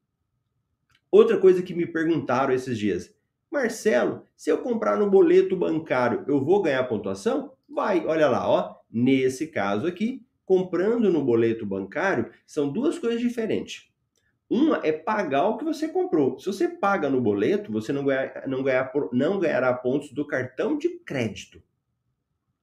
Outra 1.11 1.37
coisa 1.37 1.62
que 1.62 1.75
me 1.75 1.85
perguntaram 1.85 2.54
esses 2.54 2.78
dias, 2.78 3.14
Marcelo, 3.50 4.25
se 4.37 4.50
eu 4.50 4.59
comprar 4.59 4.97
no 4.97 5.11
boleto 5.11 5.57
bancário, 5.57 6.25
eu 6.28 6.42
vou 6.42 6.62
ganhar 6.62 6.85
pontuação? 6.85 7.52
Vai, 7.69 8.07
olha 8.07 8.28
lá, 8.28 8.49
ó. 8.49 8.76
Nesse 8.90 9.49
caso 9.49 9.87
aqui, 9.87 10.25
comprando 10.45 11.11
no 11.12 11.25
boleto 11.25 11.66
bancário, 11.66 12.30
são 12.47 12.73
duas 12.73 12.99
coisas 12.99 13.21
diferentes. 13.21 13.90
Uma 14.49 14.80
é 14.85 14.90
pagar 14.92 15.47
o 15.47 15.57
que 15.57 15.64
você 15.64 15.88
comprou. 15.88 16.38
Se 16.38 16.47
você 16.47 16.69
paga 16.69 17.09
no 17.09 17.21
boleto, 17.21 17.71
você 17.71 17.92
não, 17.92 18.04
ganha, 18.04 18.42
não, 18.47 18.62
ganhar, 18.62 18.90
não 19.12 19.38
ganhará 19.38 19.73
pontos 19.73 20.12
do 20.12 20.26
cartão 20.26 20.76
de 20.76 20.88
crédito. 21.00 21.62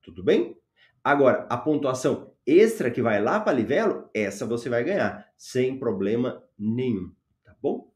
Tudo 0.02 0.24
bem? 0.24 0.58
Agora, 1.02 1.48
a 1.50 1.58
pontuação 1.58 2.34
extra 2.46 2.92
que 2.92 3.02
vai 3.02 3.22
lá 3.22 3.40
para 3.40 3.54
Livelo, 3.54 4.10
essa 4.14 4.46
você 4.46 4.68
vai 4.68 4.84
ganhar, 4.84 5.26
sem 5.38 5.80
problema 5.80 6.44
nenhum. 6.60 7.14
Tá 7.46 7.56
bom? 7.62 7.90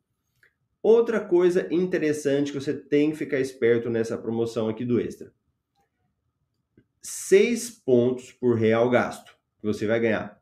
Outra 0.83 1.19
coisa 1.19 1.67
interessante 1.71 2.51
que 2.51 2.59
você 2.59 2.73
tem 2.73 3.11
que 3.11 3.17
ficar 3.17 3.39
esperto 3.39 3.89
nessa 3.89 4.17
promoção 4.17 4.67
aqui 4.67 4.83
do 4.83 4.99
Extra. 4.99 5.31
seis 7.01 7.69
pontos 7.69 8.31
por 8.31 8.55
real 8.55 8.89
gasto 8.89 9.35
que 9.59 9.67
você 9.67 9.85
vai 9.85 9.99
ganhar. 9.99 10.41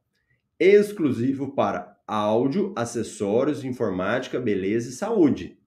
Exclusivo 0.59 1.53
para 1.53 1.97
áudio, 2.07 2.73
acessórios, 2.75 3.63
informática, 3.63 4.39
beleza 4.39 4.89
e 4.89 4.93
saúde. 4.93 5.57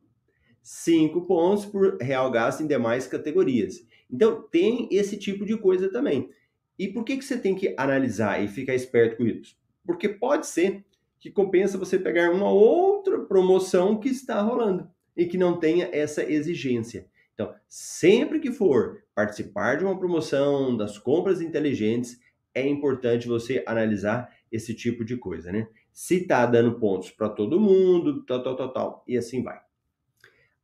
cinco 0.62 1.26
pontos 1.26 1.66
por 1.66 1.98
real 2.00 2.30
gasto 2.30 2.62
em 2.62 2.66
demais 2.66 3.06
categorias. 3.06 3.86
Então 4.10 4.42
tem 4.42 4.88
esse 4.90 5.16
tipo 5.16 5.44
de 5.44 5.56
coisa 5.56 5.90
também. 5.90 6.30
E 6.78 6.88
por 6.88 7.04
que, 7.04 7.16
que 7.16 7.24
você 7.24 7.36
tem 7.36 7.54
que 7.54 7.74
analisar 7.76 8.42
e 8.42 8.48
ficar 8.48 8.74
esperto 8.74 9.16
com 9.18 9.26
isso? 9.26 9.56
Porque 9.84 10.08
pode 10.08 10.46
ser 10.46 10.84
que 11.22 11.30
compensa 11.30 11.78
você 11.78 12.00
pegar 12.00 12.32
uma 12.32 12.50
outra 12.50 13.20
promoção 13.20 14.00
que 14.00 14.08
está 14.08 14.42
rolando 14.42 14.90
e 15.16 15.24
que 15.24 15.38
não 15.38 15.56
tenha 15.56 15.88
essa 15.92 16.28
exigência. 16.28 17.06
Então, 17.32 17.54
sempre 17.68 18.40
que 18.40 18.50
for 18.50 19.04
participar 19.14 19.76
de 19.76 19.84
uma 19.84 19.96
promoção, 19.96 20.76
das 20.76 20.98
compras 20.98 21.40
inteligentes, 21.40 22.18
é 22.52 22.66
importante 22.66 23.28
você 23.28 23.62
analisar 23.68 24.36
esse 24.50 24.74
tipo 24.74 25.04
de 25.04 25.16
coisa, 25.16 25.52
né? 25.52 25.68
Se 25.92 26.26
tá 26.26 26.44
dando 26.44 26.80
pontos 26.80 27.12
para 27.12 27.28
todo 27.28 27.60
mundo, 27.60 28.24
tal, 28.24 28.42
tal, 28.42 28.56
tal, 28.56 28.72
tal, 28.72 29.04
e 29.06 29.16
assim 29.16 29.44
vai. 29.44 29.60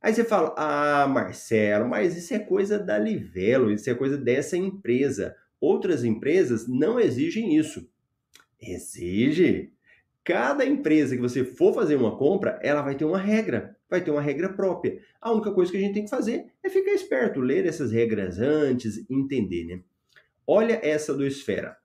Aí 0.02 0.12
você 0.12 0.24
fala, 0.24 0.52
ah, 0.58 1.06
Marcelo, 1.06 1.88
mas 1.88 2.16
isso 2.16 2.34
é 2.34 2.38
coisa 2.40 2.80
da 2.80 2.98
Livelo, 2.98 3.70
isso 3.70 3.88
é 3.88 3.94
coisa 3.94 4.18
dessa 4.18 4.56
empresa. 4.56 5.36
Outras 5.60 6.02
empresas 6.02 6.66
não 6.66 6.98
exigem 6.98 7.56
isso. 7.56 7.88
Exige. 8.60 9.72
Cada 10.28 10.62
empresa 10.62 11.16
que 11.16 11.23
você 11.23 11.42
for 11.42 11.73
fazer 11.73 11.97
uma 11.97 12.14
compra, 12.14 12.61
ela 12.62 12.82
vai 12.82 12.94
ter 12.94 13.06
uma 13.06 13.16
regra, 13.16 13.75
vai 13.88 14.04
ter 14.04 14.11
uma 14.11 14.20
regra 14.20 14.52
própria. 14.52 15.00
A 15.18 15.32
única 15.32 15.50
coisa 15.52 15.73
que 15.73 15.78
a 15.78 15.80
gente 15.80 15.94
tem 15.94 16.04
que 16.04 16.11
fazer 16.11 16.52
é 16.62 16.68
ficar 16.68 16.90
esperto, 16.90 17.40
ler 17.40 17.64
essas 17.64 17.92
regras 17.92 18.38
antes, 18.38 19.08
entender, 19.08 19.64
né? 19.64 19.80
Olha 20.47 20.78
essa 20.82 21.14
do 21.14 21.26
Esfera, 21.26 21.78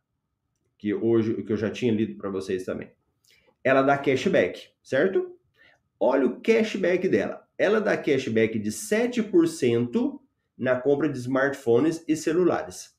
que 0.78 0.94
hoje 0.94 1.42
que 1.44 1.54
eu 1.54 1.56
já 1.56 1.70
tinha 1.70 1.94
lido 1.94 2.18
para 2.18 2.30
vocês 2.30 2.66
também. 2.66 2.92
Ela 3.64 3.82
dá 3.82 3.98
cashback, 3.98 4.72
certo? 4.84 5.38
Olha 5.98 6.26
o 6.26 6.42
cashback 6.42 7.08
dela. 7.08 7.48
Ela 7.58 7.80
dá 7.80 7.96
cashback 7.96 8.60
de 8.60 8.72
7% 8.72 10.20
na 10.58 10.76
compra 10.76 11.08
de 11.08 11.18
smartphones 11.18 12.04
e 12.10 12.18
celulares. 12.18 12.94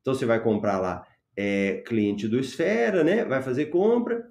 Então 0.00 0.14
você 0.14 0.24
vai 0.24 0.40
comprar 0.40 0.78
lá, 0.78 1.04
é, 1.36 1.82
cliente 1.84 2.28
do 2.28 2.38
Esfera, 2.38 3.02
né? 3.02 3.24
Vai 3.24 3.42
fazer 3.42 3.66
compra, 3.66 4.30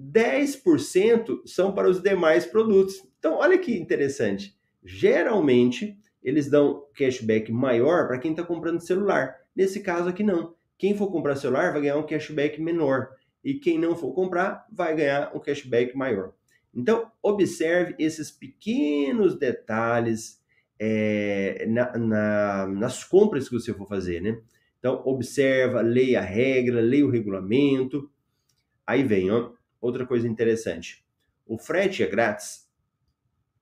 10% 0.00 1.42
são 1.46 1.72
para 1.72 1.88
os 1.88 2.00
demais 2.00 2.44
produtos. 2.44 2.96
Então, 3.18 3.34
olha 3.34 3.58
que 3.58 3.76
interessante. 3.76 4.56
Geralmente, 4.84 5.96
eles 6.22 6.50
dão 6.50 6.86
cashback 6.96 7.52
maior 7.52 8.06
para 8.06 8.18
quem 8.18 8.32
está 8.32 8.42
comprando 8.42 8.80
celular. 8.80 9.36
Nesse 9.54 9.80
caso 9.80 10.08
aqui, 10.08 10.22
não. 10.22 10.54
Quem 10.76 10.96
for 10.96 11.10
comprar 11.10 11.36
celular 11.36 11.72
vai 11.72 11.82
ganhar 11.82 11.96
um 11.96 12.06
cashback 12.06 12.60
menor. 12.60 13.10
E 13.42 13.54
quem 13.54 13.78
não 13.78 13.94
for 13.94 14.12
comprar 14.14 14.66
vai 14.72 14.96
ganhar 14.96 15.30
um 15.34 15.38
cashback 15.38 15.96
maior. 15.96 16.32
Então, 16.74 17.10
observe 17.22 17.94
esses 17.98 18.30
pequenos 18.30 19.38
detalhes 19.38 20.42
é, 20.78 21.64
na, 21.68 21.96
na, 21.96 22.66
nas 22.66 23.04
compras 23.04 23.48
que 23.48 23.54
você 23.54 23.72
for 23.72 23.86
fazer, 23.86 24.20
né? 24.20 24.40
Então, 24.78 25.00
observa, 25.04 25.80
leia 25.80 26.20
a 26.20 26.22
regra, 26.22 26.80
leia 26.80 27.06
o 27.06 27.10
regulamento. 27.10 28.10
Aí 28.86 29.02
vem, 29.02 29.30
ó, 29.30 29.52
outra 29.84 30.06
coisa 30.06 30.26
interessante. 30.26 31.04
O 31.46 31.58
frete 31.58 32.02
é 32.02 32.06
grátis. 32.06 32.66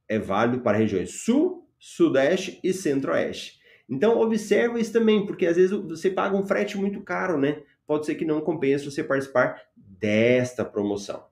É 0.09 0.19
válido 0.19 0.63
para 0.63 0.79
regiões 0.79 1.23
Sul, 1.23 1.69
Sudeste 1.79 2.61
e 2.63 2.73
Centro-Oeste. 2.73 3.61
Então, 3.89 4.21
observa 4.21 4.81
isso 4.81 4.93
também, 4.93 5.27
porque 5.27 5.47
às 5.47 5.57
vezes 5.57 5.73
você 5.73 6.11
paga 6.11 6.37
um 6.37 6.47
frete 6.47 6.79
muito 6.79 7.03
caro, 7.03 7.39
né? 7.39 7.63
Pode 7.87 8.07
ser 8.07 8.15
que 8.15 8.25
não 8.25 8.41
compense 8.41 8.85
você 8.85 9.03
participar 9.03 9.61
desta 9.77 10.65
promoção. 10.65 11.27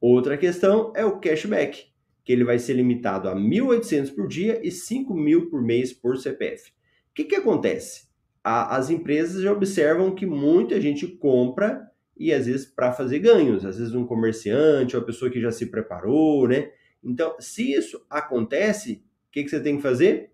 Outra 0.00 0.36
questão 0.36 0.92
é 0.94 1.04
o 1.04 1.18
cashback, 1.18 1.86
que 2.22 2.32
ele 2.32 2.44
vai 2.44 2.58
ser 2.58 2.74
limitado 2.74 3.28
a 3.28 3.34
1.800 3.34 4.14
por 4.14 4.28
dia 4.28 4.60
e 4.62 4.68
5.000 4.68 5.48
por 5.48 5.62
mês 5.62 5.92
por 5.92 6.18
CPF. 6.18 6.70
O 6.70 7.14
que, 7.14 7.24
que 7.24 7.36
acontece? 7.36 8.06
A, 8.44 8.76
as 8.76 8.90
empresas 8.90 9.42
já 9.42 9.52
observam 9.52 10.14
que 10.14 10.26
muita 10.26 10.80
gente 10.80 11.06
compra 11.06 11.90
e 12.16 12.32
às 12.32 12.46
vezes 12.46 12.66
para 12.66 12.92
fazer 12.92 13.18
ganhos, 13.18 13.64
às 13.64 13.78
vezes 13.78 13.94
um 13.94 14.06
comerciante, 14.06 14.96
uma 14.96 15.04
pessoa 15.04 15.30
que 15.30 15.40
já 15.40 15.50
se 15.50 15.66
preparou, 15.66 16.48
né? 16.48 16.72
Então, 17.02 17.36
se 17.38 17.72
isso 17.72 18.04
acontece, 18.08 19.04
o 19.28 19.32
que, 19.32 19.44
que 19.44 19.50
você 19.50 19.60
tem 19.60 19.76
que 19.76 19.82
fazer? 19.82 20.32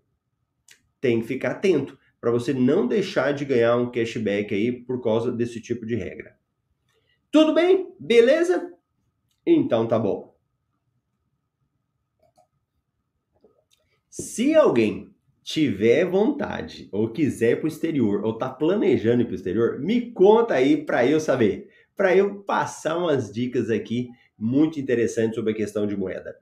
Tem 1.01 1.19
que 1.19 1.27
ficar 1.27 1.51
atento 1.51 1.97
para 2.19 2.31
você 2.31 2.53
não 2.53 2.87
deixar 2.87 3.33
de 3.33 3.43
ganhar 3.43 3.75
um 3.75 3.91
cashback 3.91 4.53
aí 4.55 4.71
por 4.71 5.03
causa 5.03 5.31
desse 5.31 5.59
tipo 5.59 5.85
de 5.85 5.95
regra. 5.95 6.37
Tudo 7.29 7.53
bem? 7.53 7.93
Beleza? 7.99 8.71
Então 9.45 9.87
tá 9.87 9.99
bom. 9.99 10.33
Se 14.09 14.55
alguém 14.55 15.13
tiver 15.43 16.05
vontade 16.05 16.87
ou 16.91 17.09
quiser 17.09 17.51
ir 17.51 17.55
para 17.57 17.65
o 17.65 17.67
exterior 17.67 18.23
ou 18.23 18.37
tá 18.37 18.49
planejando 18.49 19.23
ir 19.23 19.25
para 19.25 19.33
o 19.33 19.35
exterior, 19.35 19.79
me 19.79 20.11
conta 20.11 20.53
aí 20.53 20.85
para 20.85 21.05
eu 21.05 21.19
saber, 21.19 21.69
para 21.95 22.15
eu 22.15 22.43
passar 22.43 22.97
umas 22.97 23.31
dicas 23.31 23.69
aqui 23.69 24.09
muito 24.37 24.79
interessantes 24.79 25.35
sobre 25.35 25.53
a 25.53 25.55
questão 25.55 25.85
de 25.85 25.95
moeda. 25.95 26.37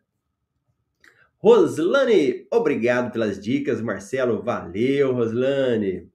Roslane, 1.38 2.46
obrigado 2.51 3.12
pelas 3.12 3.41
dicas, 3.41 3.81
Marcelo, 3.81 4.41
valeu, 4.41 5.13
Roslane. 5.13 6.08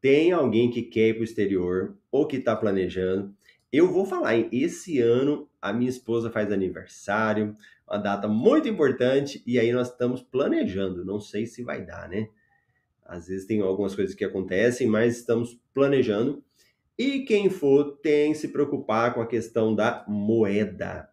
Tem 0.00 0.32
alguém 0.32 0.70
que 0.70 0.82
quer 0.82 1.08
ir 1.08 1.14
para 1.14 1.22
o 1.22 1.24
exterior 1.24 1.96
ou 2.10 2.26
que 2.26 2.36
está 2.36 2.54
planejando? 2.54 3.34
Eu 3.72 3.90
vou 3.90 4.04
falar, 4.04 4.36
hein? 4.36 4.48
Esse 4.52 5.00
ano 5.00 5.48
a 5.60 5.72
minha 5.72 5.88
esposa 5.88 6.30
faz 6.30 6.52
aniversário, 6.52 7.56
uma 7.88 7.96
data 7.96 8.28
muito 8.28 8.68
importante, 8.68 9.42
e 9.46 9.58
aí 9.58 9.72
nós 9.72 9.90
estamos 9.90 10.22
planejando. 10.22 11.04
Não 11.04 11.18
sei 11.18 11.46
se 11.46 11.62
vai 11.62 11.84
dar, 11.84 12.06
né? 12.08 12.28
Às 13.02 13.28
vezes 13.28 13.46
tem 13.46 13.62
algumas 13.62 13.94
coisas 13.94 14.14
que 14.14 14.24
acontecem, 14.24 14.86
mas 14.86 15.16
estamos 15.16 15.58
planejando. 15.72 16.44
E 16.98 17.20
quem 17.20 17.50
for 17.50 17.98
tem 17.98 18.34
se 18.34 18.48
preocupar 18.48 19.14
com 19.14 19.20
a 19.20 19.26
questão 19.26 19.74
da 19.74 20.04
moeda. 20.06 21.10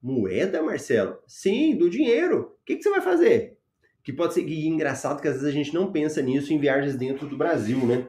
Moeda, 0.00 0.62
Marcelo? 0.62 1.18
Sim, 1.26 1.76
do 1.76 1.90
dinheiro. 1.90 2.56
O 2.60 2.64
que, 2.64 2.76
que 2.76 2.82
você 2.82 2.90
vai 2.90 3.00
fazer? 3.00 3.58
Que 4.02 4.12
pode 4.12 4.34
ser 4.34 4.44
que 4.44 4.66
engraçado 4.66 5.20
que 5.20 5.28
às 5.28 5.34
vezes 5.34 5.48
a 5.48 5.52
gente 5.52 5.74
não 5.74 5.92
pensa 5.92 6.20
nisso 6.22 6.52
em 6.52 6.58
viagens 6.58 6.96
dentro 6.96 7.26
do 7.26 7.36
Brasil, 7.36 7.78
né? 7.86 8.08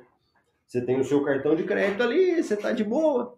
Você 0.65 0.81
tem 0.81 0.99
o 0.99 1.03
seu 1.03 1.23
cartão 1.23 1.55
de 1.55 1.63
crédito 1.63 2.01
ali, 2.01 2.41
você 2.41 2.55
tá 2.55 2.71
de 2.71 2.83
boa. 2.83 3.37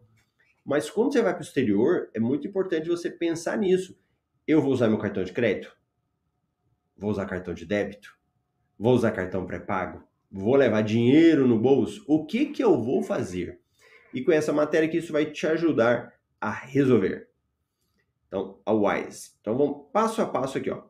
Mas 0.63 0.89
quando 0.89 1.13
você 1.13 1.21
vai 1.21 1.33
para 1.33 1.41
o 1.41 1.45
exterior, 1.45 2.09
é 2.13 2.19
muito 2.19 2.47
importante 2.47 2.87
você 2.87 3.09
pensar 3.09 3.57
nisso. 3.57 3.97
Eu 4.47 4.61
vou 4.61 4.71
usar 4.71 4.87
meu 4.87 4.97
cartão 4.97 5.23
de 5.23 5.33
crédito? 5.33 5.75
Vou 6.97 7.11
usar 7.11 7.25
cartão 7.25 7.53
de 7.53 7.65
débito? 7.65 8.17
Vou 8.77 8.93
usar 8.93 9.11
cartão 9.11 9.45
pré-pago? 9.45 10.03
Vou 10.31 10.55
levar 10.55 10.81
dinheiro 10.81 11.47
no 11.47 11.59
bolso? 11.59 12.03
O 12.07 12.25
que, 12.25 12.47
que 12.47 12.63
eu 12.63 12.81
vou 12.81 13.01
fazer? 13.01 13.59
E 14.13 14.21
com 14.21 14.31
essa 14.31 14.51
matéria 14.51 14.89
que 14.89 14.97
isso 14.97 15.13
vai 15.13 15.25
te 15.25 15.45
ajudar 15.47 16.13
a 16.39 16.51
resolver. 16.51 17.29
Então, 18.27 18.59
a 18.65 18.73
Wise. 18.73 19.31
Então, 19.39 19.57
vamos 19.57 19.87
passo 19.93 20.21
a 20.21 20.25
passo 20.25 20.57
aqui, 20.57 20.69
ó. 20.69 20.83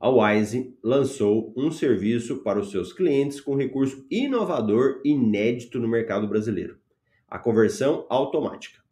A 0.00 0.10
Wise 0.10 0.76
lançou 0.82 1.52
um 1.56 1.70
serviço 1.70 2.42
para 2.42 2.58
os 2.58 2.72
seus 2.72 2.92
clientes 2.92 3.40
com 3.40 3.54
recurso 3.54 4.04
inovador 4.10 5.00
inédito 5.04 5.78
no 5.78 5.86
mercado 5.86 6.26
brasileiro: 6.26 6.78
a 7.28 7.38
conversão 7.38 8.04
automática. 8.10 8.82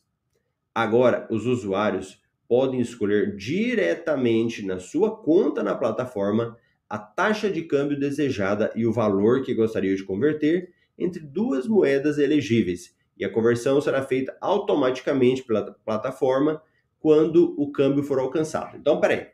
Agora, 0.72 1.26
os 1.28 1.46
usuários 1.46 2.22
podem 2.48 2.80
escolher 2.80 3.36
diretamente 3.36 4.64
na 4.64 4.78
sua 4.78 5.16
conta 5.16 5.62
na 5.62 5.74
plataforma 5.74 6.56
a 6.90 6.98
taxa 6.98 7.48
de 7.48 7.62
câmbio 7.62 7.96
desejada 7.96 8.72
e 8.74 8.84
o 8.84 8.92
valor 8.92 9.44
que 9.44 9.54
gostaria 9.54 9.94
de 9.94 10.02
converter 10.02 10.72
entre 10.98 11.20
duas 11.20 11.68
moedas 11.68 12.18
elegíveis, 12.18 12.94
e 13.16 13.24
a 13.24 13.32
conversão 13.32 13.80
será 13.80 14.02
feita 14.02 14.36
automaticamente 14.40 15.44
pela 15.44 15.72
plataforma 15.84 16.60
quando 16.98 17.54
o 17.56 17.70
câmbio 17.70 18.02
for 18.02 18.18
alcançado. 18.18 18.76
Então, 18.76 19.00
peraí. 19.00 19.28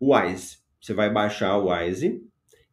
Wise, 0.00 0.58
você 0.80 0.92
vai 0.92 1.10
baixar 1.10 1.56
o 1.56 1.72
Wise 1.72 2.22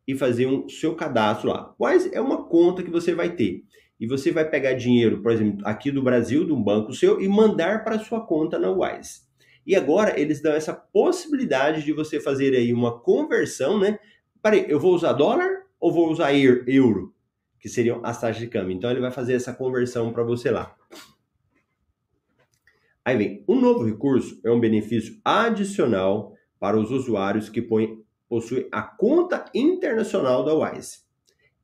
e 0.08 0.16
fazer 0.16 0.48
um 0.48 0.68
seu 0.68 0.96
cadastro 0.96 1.50
lá. 1.50 1.74
Wise 1.80 2.10
é 2.14 2.20
uma 2.20 2.46
conta 2.46 2.84
que 2.84 2.92
você 2.92 3.16
vai 3.16 3.36
ter. 3.36 3.64
E 4.00 4.06
você 4.06 4.32
vai 4.32 4.48
pegar 4.48 4.74
dinheiro, 4.74 5.22
por 5.22 5.32
exemplo, 5.32 5.66
aqui 5.66 5.92
do 5.92 6.04
Brasil, 6.04 6.46
de 6.46 6.52
um 6.52 6.62
banco 6.62 6.94
seu, 6.94 7.22
e 7.22 7.28
mandar 7.28 7.84
para 7.84 8.00
sua 8.00 8.26
conta 8.26 8.60
na 8.60 8.70
Wise. 8.70 9.27
E 9.68 9.76
agora 9.76 10.18
eles 10.18 10.42
dão 10.42 10.54
essa 10.54 10.74
possibilidade 10.74 11.84
de 11.84 11.92
você 11.92 12.22
fazer 12.22 12.56
aí 12.56 12.74
uma 12.74 12.98
conversão, 12.98 13.78
né? 13.78 14.00
Peraí, 14.42 14.66
eu 14.70 14.80
vou 14.80 14.96
usar 14.96 15.12
dólar 15.12 15.66
ou 15.78 15.92
vou 15.92 16.10
usar 16.10 16.34
euro? 16.34 17.14
Que 17.60 17.68
seriam 17.68 18.00
as 18.02 18.22
taxas 18.22 18.42
de 18.42 18.48
câmbio. 18.48 18.72
Então 18.72 18.90
ele 18.90 19.02
vai 19.02 19.12
fazer 19.12 19.34
essa 19.34 19.54
conversão 19.54 20.14
para 20.14 20.24
você 20.24 20.50
lá. 20.50 20.74
Aí 23.04 23.18
vem, 23.18 23.44
um 23.46 23.60
novo 23.60 23.84
recurso 23.84 24.40
é 24.42 24.50
um 24.50 24.60
benefício 24.60 25.20
adicional 25.24 26.34
para 26.58 26.80
os 26.80 26.90
usuários 26.90 27.50
que 27.50 27.62
põem, 27.62 28.02
possuem 28.30 28.70
a 28.72 28.82
conta 28.82 29.44
internacional 29.54 30.46
da 30.46 30.54
Wise. 30.54 31.00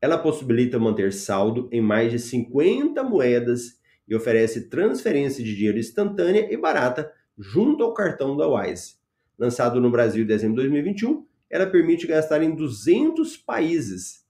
Ela 0.02 0.18
possibilita 0.18 0.78
manter 0.78 1.14
saldo 1.14 1.70
em 1.72 1.80
mais 1.80 2.12
de 2.12 2.20
50 2.20 3.02
moedas 3.02 3.80
e 4.06 4.14
oferece 4.14 4.70
transferência 4.70 5.42
de 5.42 5.56
dinheiro 5.56 5.80
instantânea 5.80 6.52
e 6.52 6.58
barata 6.58 7.10
junto 7.38 7.84
ao 7.84 7.94
cartão 7.94 8.36
da 8.38 8.48
Wise. 8.48 8.96
Lançado 9.38 9.82
no 9.82 9.90
Brasil 9.90 10.24
em 10.24 10.28
dezembro 10.28 10.56
de 10.56 10.70
2021, 10.70 11.26
ela 11.50 11.68
permite 11.68 12.08
gastar 12.08 12.42
em 12.42 12.56
200 12.56 13.38
países, 13.38 14.26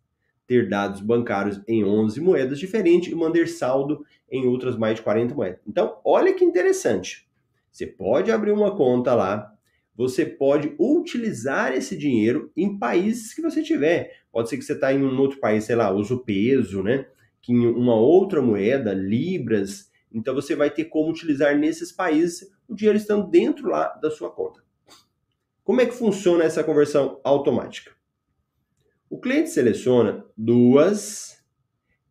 ter 0.46 0.68
dados 0.68 1.02
bancários 1.02 1.62
em 1.68 1.84
11 1.84 2.20
moedas 2.20 2.60
diferentes 2.60 3.12
e 3.12 3.16
manter 3.16 3.48
saldo 3.48 4.06
em 4.30 4.46
outras 4.46 4.78
mais 4.78 4.96
de 4.96 5.02
40 5.02 5.34
moedas. 5.34 5.60
Então, 5.68 6.00
olha 6.04 6.34
que 6.34 6.44
interessante. 6.44 7.28
Você 7.72 7.88
pode 7.88 8.32
abrir 8.32 8.52
uma 8.52 8.76
conta 8.76 9.16
lá, 9.16 9.54
você 9.96 10.26
pode 10.26 10.74
utilizar 10.80 11.74
esse 11.74 11.98
dinheiro 11.98 12.52
em 12.58 12.78
países 12.78 13.34
que 13.34 13.42
você 13.42 13.62
tiver. 13.62 14.12
Pode 14.32 14.50
ser 14.50 14.58
que 14.58 14.64
você 14.64 14.74
está 14.74 14.92
em 14.92 15.04
um 15.04 15.20
outro 15.20 15.40
país, 15.40 15.64
sei 15.66 15.76
lá, 15.76 15.92
usa 15.92 16.16
o 16.16 16.20
peso, 16.20 16.82
né? 16.82 17.06
Que 17.42 17.54
em 17.54 17.68
uma 17.68 17.96
outra 17.96 18.42
moeda, 18.42 18.94
libras. 18.94 19.92
Então 20.14 20.36
você 20.36 20.56
vai 20.56 20.70
ter 20.70 20.86
como 20.86 21.10
utilizar 21.10 21.58
nesses 21.58 21.92
países 21.92 22.50
o 22.68 22.76
dinheiro 22.76 22.98
estando 22.98 23.30
dentro 23.30 23.70
lá 23.70 23.88
da 24.02 24.12
sua 24.12 24.30
conta. 24.30 24.62
Como 25.64 25.82
é 25.82 25.86
que 25.86 25.94
funciona 25.94 26.44
essa 26.44 26.64
conversão 26.64 27.20
automática? 27.24 27.92
O 29.10 29.20
cliente 29.20 29.50
seleciona 29.50 30.26
duas 30.36 31.42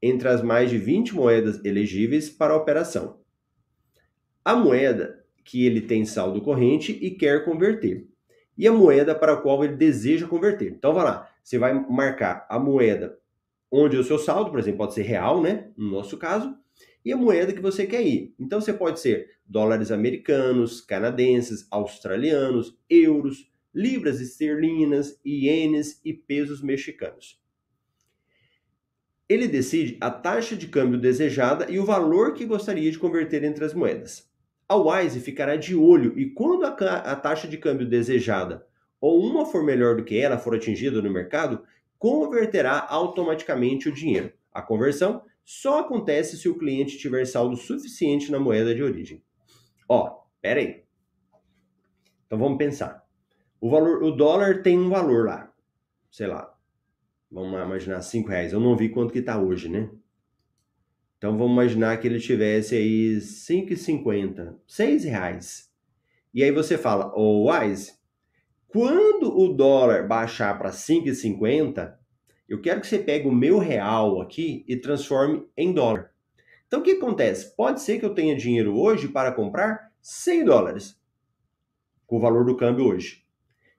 entre 0.01 0.29
as 0.29 0.43
mais 0.43 0.71
de 0.71 0.79
20 0.79 1.15
moedas 1.15 1.65
elegíveis 1.65 2.29
para 2.29 2.55
a 2.55 2.57
operação. 2.57 3.21
A 4.45 4.57
moeda 4.57 5.23
que 5.45 5.67
ele 5.67 5.81
tem 5.81 6.05
saldo 6.05 6.41
corrente 6.41 6.93
e 6.93 7.11
quer 7.11 7.45
converter. 7.45 8.09
E 8.57 8.67
a 8.67 8.73
moeda 8.73 9.15
para 9.15 9.35
a 9.35 9.37
qual 9.37 9.65
ele 9.65 9.77
deseja 9.77 10.27
converter. 10.27 10.73
Então, 10.73 10.93
vai 10.93 11.05
lá, 11.05 11.29
você 11.43 11.59
vai 11.59 11.75
marcar 11.89 12.47
a 12.49 12.59
moeda 12.59 13.19
onde 13.71 13.97
é 13.97 13.99
o 14.01 14.05
seu 14.05 14.19
saldo, 14.19 14.51
por 14.51 14.59
exemplo, 14.59 14.79
pode 14.79 14.95
ser 14.95 15.03
real, 15.03 15.41
né? 15.41 15.71
No 15.77 15.91
nosso 15.91 16.19
caso, 16.19 16.55
e 17.05 17.13
a 17.13 17.17
moeda 17.17 17.53
que 17.53 17.61
você 17.61 17.87
quer 17.87 18.03
ir. 18.03 18.35
Então 18.39 18.61
você 18.61 18.73
pode 18.73 19.01
ser 19.01 19.31
dólares 19.47 19.91
americanos, 19.91 20.81
canadenses, 20.81 21.67
australianos, 21.71 22.79
euros, 22.89 23.51
libras 23.75 24.21
esterlinas, 24.21 25.19
ienes 25.25 26.01
e 26.05 26.13
pesos 26.13 26.63
mexicanos. 26.63 27.41
Ele 29.29 29.49
decide 29.49 29.97
a 30.01 30.11
taxa 30.11 30.55
de 30.55 30.69
câmbio 30.69 31.01
desejada 31.01 31.71
e 31.71 31.79
o 31.79 31.85
valor 31.85 32.35
que 32.35 32.45
gostaria 32.45 32.91
de 32.91 32.99
converter 32.99 33.43
entre 33.45 33.65
as 33.65 33.73
moedas. 33.73 34.31
A 34.69 34.77
Wise 34.77 35.21
ficará 35.21 35.57
de 35.57 35.75
olho 35.75 36.19
e 36.19 36.31
quando 36.31 36.65
a, 36.65 37.17
taxa 37.17 37.49
de 37.49 37.57
câmbio 37.57 37.89
desejada 37.89 38.67
ou 39.01 39.21
uma 39.21 39.45
for 39.47 39.65
melhor 39.65 39.97
do 39.97 40.05
que 40.05 40.19
ela 40.19 40.39
for 40.39 40.55
atingida 40.55 41.03
no 41.03 41.11
mercado, 41.11 41.63
converterá 41.99 42.87
automaticamente 42.89 43.89
o 43.89 43.93
dinheiro. 43.93 44.33
A 44.53 44.63
conversão 44.63 45.23
só 45.45 45.81
acontece 45.81 46.37
se 46.37 46.49
o 46.49 46.59
cliente 46.59 46.99
tiver 46.99 47.25
saldo 47.27 47.57
suficiente 47.57 48.31
na 48.31 48.39
moeda 48.39 48.75
de 48.75 48.83
origem. 48.83 49.23
Ó, 49.89 50.23
pera 50.41 50.61
aí. 50.61 50.85
Então 52.27 52.39
vamos 52.39 52.59
pensar. 52.59 53.05
O 53.61 53.71
valor, 53.71 54.03
o 54.03 54.11
dólar 54.11 54.63
tem 54.63 54.79
um 54.79 54.89
valor 54.89 55.27
lá, 55.27 55.53
sei 56.11 56.27
lá. 56.27 56.53
Vamos 57.31 57.53
imaginar 57.53 58.03
5 58.03 58.29
reais. 58.29 58.53
Eu 58.53 58.61
não 58.61 58.77
vi 58.77 58.89
quanto 58.89 59.13
que 59.13 59.21
está 59.21 59.41
hoje, 59.41 59.69
né? 59.69 59.91
Então 61.17 61.39
vamos 61.39 61.53
imaginar 61.53 61.99
que 61.99 62.09
ele 62.09 62.19
tivesse 62.19 62.75
aí 62.75 63.17
5,50, 63.17 64.57
6 64.67 65.05
reais. 65.05 65.73
E 66.35 66.43
aí 66.43 66.51
você 66.51 66.77
fala, 66.77 67.13
ô 67.15 67.47
oh, 67.47 67.53
Wise, 67.53 67.93
quando 68.67 69.33
o 69.39 69.55
dólar 69.55 70.09
baixar 70.09 70.59
para 70.59 70.71
5,50, 70.71 71.95
eu 72.49 72.61
quero 72.61 72.81
que 72.81 72.87
você 72.87 72.99
pegue 72.99 73.27
o 73.27 73.33
meu 73.33 73.59
real 73.59 74.21
aqui 74.21 74.65
e 74.69 74.77
transforme 74.77 75.47
em 75.57 75.73
dólar. 75.73 76.11
Então 76.67 76.81
o 76.81 76.83
que 76.83 76.93
acontece? 76.93 77.55
Pode 77.57 77.81
ser 77.81 77.99
que 77.99 78.05
eu 78.05 78.15
tenha 78.15 78.37
dinheiro 78.37 78.79
hoje 78.79 79.09
para 79.09 79.33
comprar 79.33 79.93
100 80.01 80.45
dólares, 80.45 81.01
com 82.07 82.17
o 82.17 82.21
valor 82.21 82.45
do 82.45 82.57
câmbio 82.57 82.87
hoje. 82.87 83.25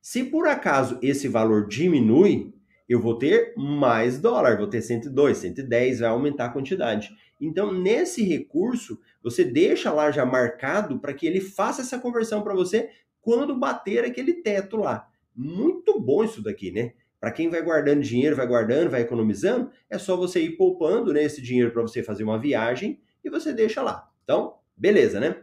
Se 0.02 0.24
por 0.24 0.48
acaso 0.48 1.00
esse 1.02 1.28
valor 1.28 1.68
diminui, 1.68 2.54
eu 2.88 3.00
vou 3.00 3.18
ter 3.18 3.54
mais 3.56 4.20
dólar, 4.20 4.58
vou 4.58 4.68
ter 4.68 4.82
102, 4.82 5.38
110, 5.38 6.00
vai 6.00 6.10
aumentar 6.10 6.46
a 6.46 6.50
quantidade. 6.50 7.10
Então, 7.40 7.74
nesse 7.74 8.24
recurso, 8.24 9.00
você 9.22 9.44
deixa 9.44 9.92
lá 9.92 10.12
já 10.12 10.26
marcado 10.26 11.00
para 11.00 11.14
que 11.14 11.26
ele 11.26 11.42
faça 11.42 11.82
essa 11.82 12.00
conversão 12.00 12.42
para 12.42 12.54
você 12.54 12.90
quando 13.22 13.58
bater 13.58 14.04
aquele 14.04 14.34
teto 14.34 14.78
lá. 14.78 15.08
Muito 15.36 16.00
bom 16.00 16.24
isso 16.24 16.42
daqui, 16.42 16.72
né? 16.72 16.94
Para 17.24 17.32
quem 17.32 17.50
vai 17.50 17.62
guardando 17.62 18.02
dinheiro, 18.02 18.36
vai 18.36 18.46
guardando, 18.46 18.90
vai 18.90 19.00
economizando, 19.00 19.72
é 19.90 19.98
só 19.98 20.18
você 20.18 20.42
ir 20.42 20.58
poupando 20.58 21.14
né, 21.14 21.24
esse 21.24 21.42
dinheiro 21.42 21.72
para 21.72 21.82
você 21.82 22.04
fazer 22.04 22.22
uma 22.26 22.38
viagem 22.38 23.00
e 23.24 23.30
você 23.30 23.54
deixa 23.54 23.82
lá. 23.82 24.12
Então, 24.26 24.58
beleza, 24.76 25.22
né? 25.22 25.42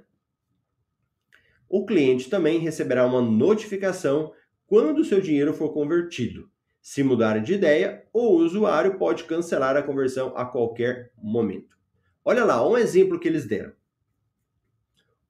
O 1.66 1.86
cliente 1.86 2.28
também 2.28 2.58
receberá 2.58 3.06
uma 3.06 3.22
notificação 3.22 4.30
quando 4.66 4.98
o 4.98 5.04
seu 5.06 5.22
dinheiro 5.22 5.54
for 5.54 5.72
convertido. 5.72 6.50
Se 6.82 7.02
mudar 7.02 7.38
de 7.38 7.54
ideia, 7.54 8.04
o 8.12 8.28
usuário 8.28 8.98
pode 8.98 9.24
cancelar 9.24 9.74
a 9.74 9.82
conversão 9.82 10.36
a 10.36 10.44
qualquer 10.44 11.10
momento. 11.16 11.78
Olha 12.22 12.44
lá, 12.44 12.62
um 12.68 12.76
exemplo 12.76 13.18
que 13.18 13.26
eles 13.26 13.46
deram. 13.46 13.72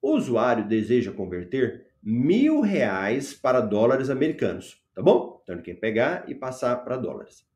O 0.03 0.17
usuário 0.17 0.67
deseja 0.67 1.13
converter 1.13 1.87
mil 2.03 2.61
reais 2.61 3.33
para 3.33 3.61
dólares 3.61 4.11
americanos, 4.11 4.80
tá 4.95 5.03
bom? 5.03 5.41
Então 5.43 5.55
ele 5.55 5.63
quer 5.63 5.75
pegar 5.75 6.29
e 6.29 6.35
passar 6.35 6.77
para 6.85 6.97
dólares. 6.97 7.47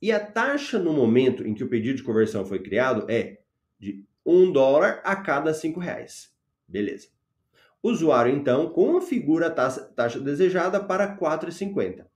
E 0.00 0.12
a 0.12 0.20
taxa 0.20 0.78
no 0.78 0.92
momento 0.92 1.46
em 1.46 1.54
que 1.54 1.64
o 1.64 1.68
pedido 1.68 1.96
de 1.96 2.02
conversão 2.02 2.44
foi 2.44 2.58
criado 2.62 3.06
é 3.10 3.40
de 3.78 4.04
um 4.24 4.52
dólar 4.52 5.00
a 5.04 5.16
cada 5.16 5.54
cinco 5.54 5.80
reais. 5.80 6.34
Beleza. 6.68 7.08
O 7.82 7.90
usuário 7.90 8.34
então 8.34 8.68
configura 8.70 9.46
a 9.46 9.50
taxa, 9.50 9.84
taxa 9.94 10.20
desejada 10.20 10.82
para 10.82 11.16
4,50. 11.16 12.06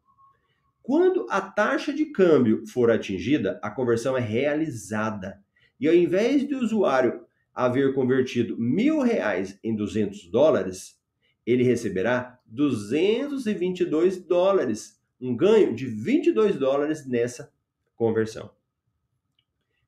Quando 0.83 1.27
a 1.31 1.41
taxa 1.41 1.93
de 1.93 2.07
câmbio 2.07 2.67
for 2.67 2.91
atingida, 2.91 3.61
a 3.63 3.71
conversão 3.71 4.17
é 4.17 4.21
realizada. 4.21 5.41
E 5.79 5.87
ao 5.87 5.95
invés 5.95 6.47
de 6.47 6.55
o 6.55 6.61
usuário 6.61 7.25
haver 7.55 7.95
convertido 7.95 8.59
mil 8.59 9.01
reais 9.01 9.59
em 9.63 9.75
200 9.75 10.31
dólares, 10.31 11.00
ele 11.47 11.63
receberá 11.63 12.39
222 12.47 14.19
dólares, 14.19 15.01
um 15.21 15.37
ganho 15.37 15.75
de 15.75 15.87
22 15.87 16.57
dólares 16.57 17.07
nessa 17.07 17.53
conversão. 17.97 18.51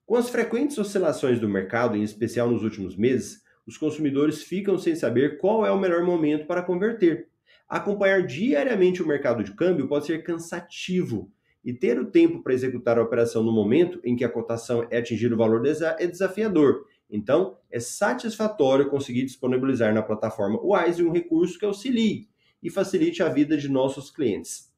Com 0.05 0.17
as 0.17 0.29
frequentes 0.29 0.77
oscilações 0.79 1.41
do 1.41 1.49
mercado, 1.49 1.97
em 1.97 2.03
especial 2.03 2.51
nos 2.51 2.62
últimos 2.62 2.97
meses, 2.97 3.43
os 3.67 3.79
consumidores 3.79 4.43
ficam 4.43 4.77
sem 4.77 4.95
saber 4.95 5.38
qual 5.38 5.65
é 5.65 5.71
o 5.71 5.79
melhor 5.79 6.05
momento 6.05 6.47
para 6.47 6.62
converter. 6.62 7.29
Acompanhar 7.69 8.27
diariamente 8.27 9.03
o 9.03 9.07
mercado 9.07 9.43
de 9.43 9.55
câmbio 9.55 9.88
pode 9.88 10.07
ser 10.07 10.23
cansativo 10.23 11.33
e 11.65 11.73
ter 11.73 11.99
o 11.99 12.11
tempo 12.11 12.43
para 12.43 12.53
executar 12.53 12.99
a 12.99 13.03
operação 13.03 13.43
no 13.43 13.53
momento 13.53 14.01
em 14.05 14.17
que 14.17 14.25
a 14.25 14.29
cotação 14.29 14.87
é 14.91 14.99
atingir 14.99 15.33
o 15.33 15.37
valor 15.37 15.62
é 15.99 16.07
desafiador. 16.07 16.87
Então, 17.12 17.59
é 17.70 17.79
satisfatório 17.79 18.88
conseguir 18.88 19.27
disponibilizar 19.27 19.92
na 19.92 20.03
plataforma 20.03 20.59
Wise 20.62 21.05
um 21.05 21.12
recurso 21.12 21.59
que 21.59 21.64
auxilie 21.66 22.27
e 22.62 22.70
facilite 22.70 23.22
a 23.22 23.29
vida 23.29 23.55
de 23.59 23.68
nossos 23.68 24.11
clientes. 24.11 24.72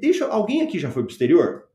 Deixa, 0.00 0.26
alguém 0.28 0.62
aqui 0.62 0.78
já 0.78 0.92
foi 0.92 1.02
para 1.02 1.10
o 1.10 1.12
exterior? 1.12 1.68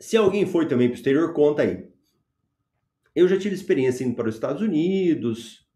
Se 0.00 0.16
alguém 0.16 0.44
foi 0.44 0.66
também 0.66 0.88
para 0.88 0.94
o 0.94 0.98
exterior, 0.98 1.32
conta 1.32 1.62
aí. 1.62 1.88
Eu 3.14 3.28
já 3.28 3.38
tive 3.38 3.54
experiência 3.54 4.02
indo 4.02 4.16
para 4.16 4.28
os 4.28 4.34
Estados 4.34 4.62
Unidos. 4.62 5.68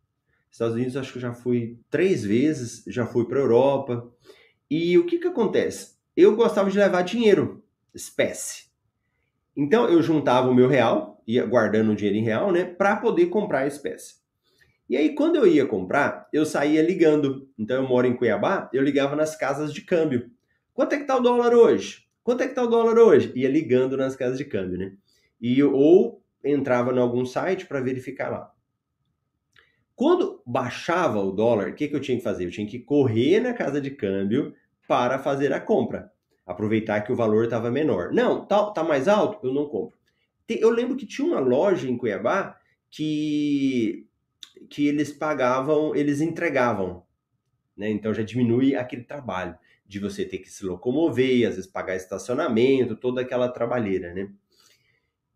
Estados 0.50 0.74
Unidos 0.74 0.96
acho 0.96 1.12
que 1.12 1.20
já 1.20 1.32
fui 1.32 1.78
três 1.88 2.24
vezes, 2.24 2.82
já 2.88 3.06
fui 3.06 3.26
para 3.26 3.38
a 3.38 3.42
Europa. 3.42 4.12
E 4.68 4.98
o 4.98 5.06
que 5.06 5.18
que 5.18 5.28
acontece? 5.28 5.94
Eu 6.16 6.34
gostava 6.34 6.68
de 6.68 6.78
levar 6.78 7.02
dinheiro, 7.02 7.62
espécie. 7.94 8.63
Então 9.56 9.88
eu 9.88 10.02
juntava 10.02 10.48
o 10.48 10.54
meu 10.54 10.68
real, 10.68 11.22
ia 11.26 11.44
guardando 11.44 11.92
o 11.92 11.94
dinheiro 11.94 12.18
em 12.18 12.24
real, 12.24 12.50
né, 12.50 12.64
para 12.64 12.96
poder 12.96 13.26
comprar 13.26 13.60
a 13.60 13.66
espécie. 13.66 14.16
E 14.88 14.96
aí 14.96 15.14
quando 15.14 15.36
eu 15.36 15.46
ia 15.46 15.64
comprar, 15.66 16.28
eu 16.32 16.44
saía 16.44 16.82
ligando. 16.82 17.48
Então 17.58 17.82
eu 17.82 17.88
moro 17.88 18.06
em 18.06 18.16
Cuiabá, 18.16 18.68
eu 18.72 18.82
ligava 18.82 19.16
nas 19.16 19.36
casas 19.36 19.72
de 19.72 19.80
câmbio. 19.80 20.30
Quanto 20.72 20.94
é 20.94 20.98
que 20.98 21.06
tá 21.06 21.16
o 21.16 21.20
dólar 21.20 21.54
hoje? 21.54 22.04
Quanto 22.22 22.42
é 22.42 22.48
que 22.48 22.54
tá 22.54 22.62
o 22.62 22.68
dólar 22.68 22.98
hoje? 22.98 23.32
Ia 23.34 23.48
ligando 23.48 23.96
nas 23.96 24.16
casas 24.16 24.38
de 24.38 24.44
câmbio, 24.44 24.78
né? 24.78 24.92
E 25.40 25.62
ou 25.62 26.22
entrava 26.42 26.92
em 26.92 26.98
algum 26.98 27.24
site 27.24 27.66
para 27.66 27.80
verificar 27.80 28.30
lá. 28.30 28.50
Quando 29.94 30.42
baixava 30.44 31.20
o 31.20 31.30
dólar, 31.30 31.68
o 31.68 31.74
que, 31.74 31.86
que 31.86 31.94
eu 31.94 32.00
tinha 32.00 32.18
que 32.18 32.24
fazer? 32.24 32.44
Eu 32.44 32.50
tinha 32.50 32.66
que 32.66 32.80
correr 32.80 33.40
na 33.40 33.52
casa 33.54 33.80
de 33.80 33.90
câmbio 33.90 34.54
para 34.88 35.18
fazer 35.18 35.52
a 35.52 35.60
compra. 35.60 36.10
Aproveitar 36.46 37.00
que 37.00 37.12
o 37.12 37.16
valor 37.16 37.44
estava 37.44 37.70
menor. 37.70 38.12
Não, 38.12 38.44
tá, 38.44 38.70
tá 38.70 38.84
mais 38.84 39.08
alto? 39.08 39.46
Eu 39.46 39.52
não 39.52 39.66
compro. 39.66 39.98
Eu 40.48 40.70
lembro 40.70 40.96
que 40.96 41.06
tinha 41.06 41.26
uma 41.26 41.40
loja 41.40 41.88
em 41.88 41.96
Cuiabá 41.96 42.58
que, 42.90 44.06
que 44.68 44.86
eles 44.86 45.10
pagavam, 45.10 45.94
eles 45.94 46.20
entregavam. 46.20 47.02
Né? 47.76 47.90
Então 47.90 48.12
já 48.12 48.22
diminui 48.22 48.74
aquele 48.74 49.04
trabalho 49.04 49.56
de 49.86 49.98
você 49.98 50.24
ter 50.24 50.38
que 50.38 50.50
se 50.50 50.64
locomover, 50.64 51.48
às 51.48 51.56
vezes 51.56 51.70
pagar 51.70 51.96
estacionamento, 51.96 52.96
toda 52.96 53.20
aquela 53.20 53.48
trabalheira, 53.48 54.12
né? 54.14 54.30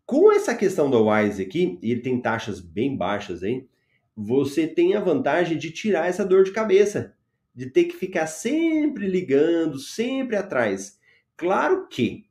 Com 0.05 0.31
essa 0.31 0.55
questão 0.55 0.89
do 0.89 1.07
Wise 1.07 1.41
aqui, 1.41 1.77
e 1.83 1.91
ele 1.91 2.01
tem 2.01 2.19
taxas 2.19 2.59
bem 2.59 2.97
baixas 2.97 3.43
aí, 3.43 3.67
você 4.15 4.67
tem 4.67 4.95
a 4.95 4.99
vantagem 4.99 5.57
de 5.57 5.71
tirar 5.71 6.07
essa 6.07 6.25
dor 6.25 6.43
de 6.43 6.51
cabeça, 6.51 7.15
de 7.53 7.67
ter 7.67 7.85
que 7.85 7.95
ficar 7.95 8.25
sempre 8.25 9.07
ligando, 9.07 9.77
sempre 9.77 10.35
atrás. 10.35 10.98
Claro 11.39 11.87
que 11.87 12.25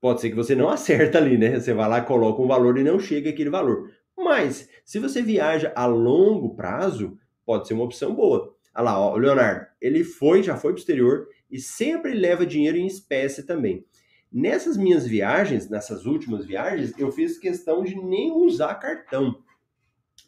pode 0.00 0.20
ser 0.20 0.30
que 0.30 0.34
você 0.34 0.56
não 0.56 0.68
acerta 0.68 1.18
ali, 1.18 1.38
né? 1.38 1.60
Você 1.60 1.72
vai 1.72 1.88
lá, 1.88 2.00
coloca 2.00 2.42
um 2.42 2.48
valor 2.48 2.76
e 2.76 2.82
não 2.82 2.98
chega 2.98 3.30
aquele 3.30 3.48
valor. 3.48 3.92
Mas 4.18 4.68
se 4.84 4.98
você 4.98 5.22
viaja 5.22 5.72
a 5.76 5.86
longo 5.86 6.56
prazo, 6.56 7.16
pode 7.46 7.68
ser 7.68 7.74
uma 7.74 7.84
opção 7.84 8.12
boa. 8.12 8.52
Olha 8.74 8.84
lá, 8.84 8.98
ó, 8.98 9.14
o 9.14 9.18
Leonardo, 9.18 9.66
ele 9.80 10.02
foi, 10.02 10.42
já 10.42 10.56
foi 10.56 10.72
para 10.72 10.78
o 10.78 10.80
exterior 10.80 11.28
e 11.48 11.60
sempre 11.60 12.12
leva 12.12 12.44
dinheiro 12.44 12.76
em 12.76 12.86
espécie 12.86 13.44
também. 13.44 13.86
Nessas 14.32 14.76
minhas 14.76 15.06
viagens, 15.06 15.70
nessas 15.70 16.04
últimas 16.04 16.44
viagens, 16.44 16.92
eu 16.98 17.12
fiz 17.12 17.38
questão 17.38 17.84
de 17.84 17.94
nem 17.94 18.32
usar 18.32 18.74
cartão. 18.74 19.40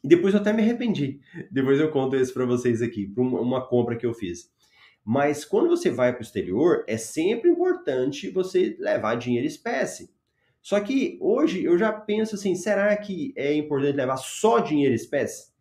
E 0.04 0.06
depois 0.06 0.32
eu 0.32 0.40
até 0.40 0.52
me 0.52 0.62
arrependi. 0.62 1.18
Depois 1.50 1.80
eu 1.80 1.90
conto 1.90 2.14
isso 2.14 2.32
para 2.32 2.44
vocês 2.44 2.82
aqui, 2.82 3.08
para 3.08 3.24
uma 3.24 3.66
compra 3.66 3.96
que 3.96 4.06
eu 4.06 4.14
fiz. 4.14 4.48
Mas 5.08 5.44
quando 5.44 5.68
você 5.68 5.88
vai 5.88 6.12
para 6.12 6.18
o 6.18 6.24
exterior, 6.24 6.84
é 6.88 6.96
sempre 6.96 7.48
importante 7.48 8.28
você 8.28 8.76
levar 8.80 9.14
dinheiro 9.14 9.46
espécie. 9.46 10.10
Só 10.60 10.80
que 10.80 11.16
hoje 11.20 11.62
eu 11.62 11.78
já 11.78 11.92
penso 11.92 12.34
assim, 12.34 12.56
será 12.56 12.96
que 12.96 13.32
é 13.36 13.54
importante 13.54 13.94
levar 13.94 14.16
só 14.16 14.58
dinheiro 14.58 14.92
espécie? 14.92 15.52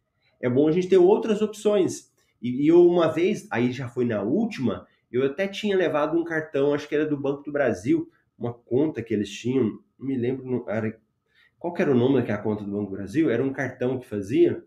É 0.41 0.49
bom 0.49 0.67
a 0.67 0.71
gente 0.71 0.89
ter 0.89 0.97
outras 0.97 1.43
opções. 1.43 2.11
E, 2.41 2.63
e 2.63 2.67
eu 2.67 2.83
uma 2.87 3.07
vez, 3.07 3.47
aí 3.51 3.71
já 3.71 3.87
foi 3.87 4.03
na 4.03 4.23
última, 4.23 4.87
eu 5.11 5.23
até 5.23 5.47
tinha 5.47 5.77
levado 5.77 6.17
um 6.17 6.23
cartão, 6.23 6.73
acho 6.73 6.89
que 6.89 6.95
era 6.95 7.05
do 7.05 7.15
Banco 7.15 7.43
do 7.43 7.51
Brasil, 7.51 8.09
uma 8.35 8.51
conta 8.51 9.03
que 9.03 9.13
eles 9.13 9.29
tinham, 9.29 9.79
não 9.99 10.07
me 10.07 10.17
lembro, 10.17 10.65
era 10.67 10.99
qual 11.59 11.75
era 11.77 11.91
o 11.91 11.95
nome 11.95 12.15
daquela 12.15 12.39
conta 12.39 12.63
do 12.63 12.71
Banco 12.71 12.89
do 12.89 12.97
Brasil? 12.97 13.29
Era 13.29 13.43
um 13.43 13.53
cartão 13.53 13.99
que 13.99 14.07
fazia. 14.07 14.63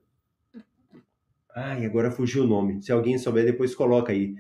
Ai, 1.52 1.84
agora 1.84 2.12
fugiu 2.12 2.44
o 2.44 2.46
nome. 2.46 2.80
Se 2.80 2.92
alguém 2.92 3.18
souber, 3.18 3.44
depois 3.44 3.74
coloca 3.74 4.12
aí. 4.12 4.36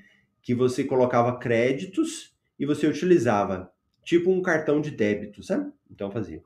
Que 0.48 0.54
você 0.54 0.82
colocava 0.82 1.38
créditos 1.38 2.34
e 2.58 2.64
você 2.64 2.86
utilizava. 2.86 3.70
Tipo 4.02 4.30
um 4.30 4.40
cartão 4.40 4.80
de 4.80 4.90
débito, 4.90 5.42
sabe? 5.42 5.70
Então 5.90 6.10
fazia. 6.10 6.42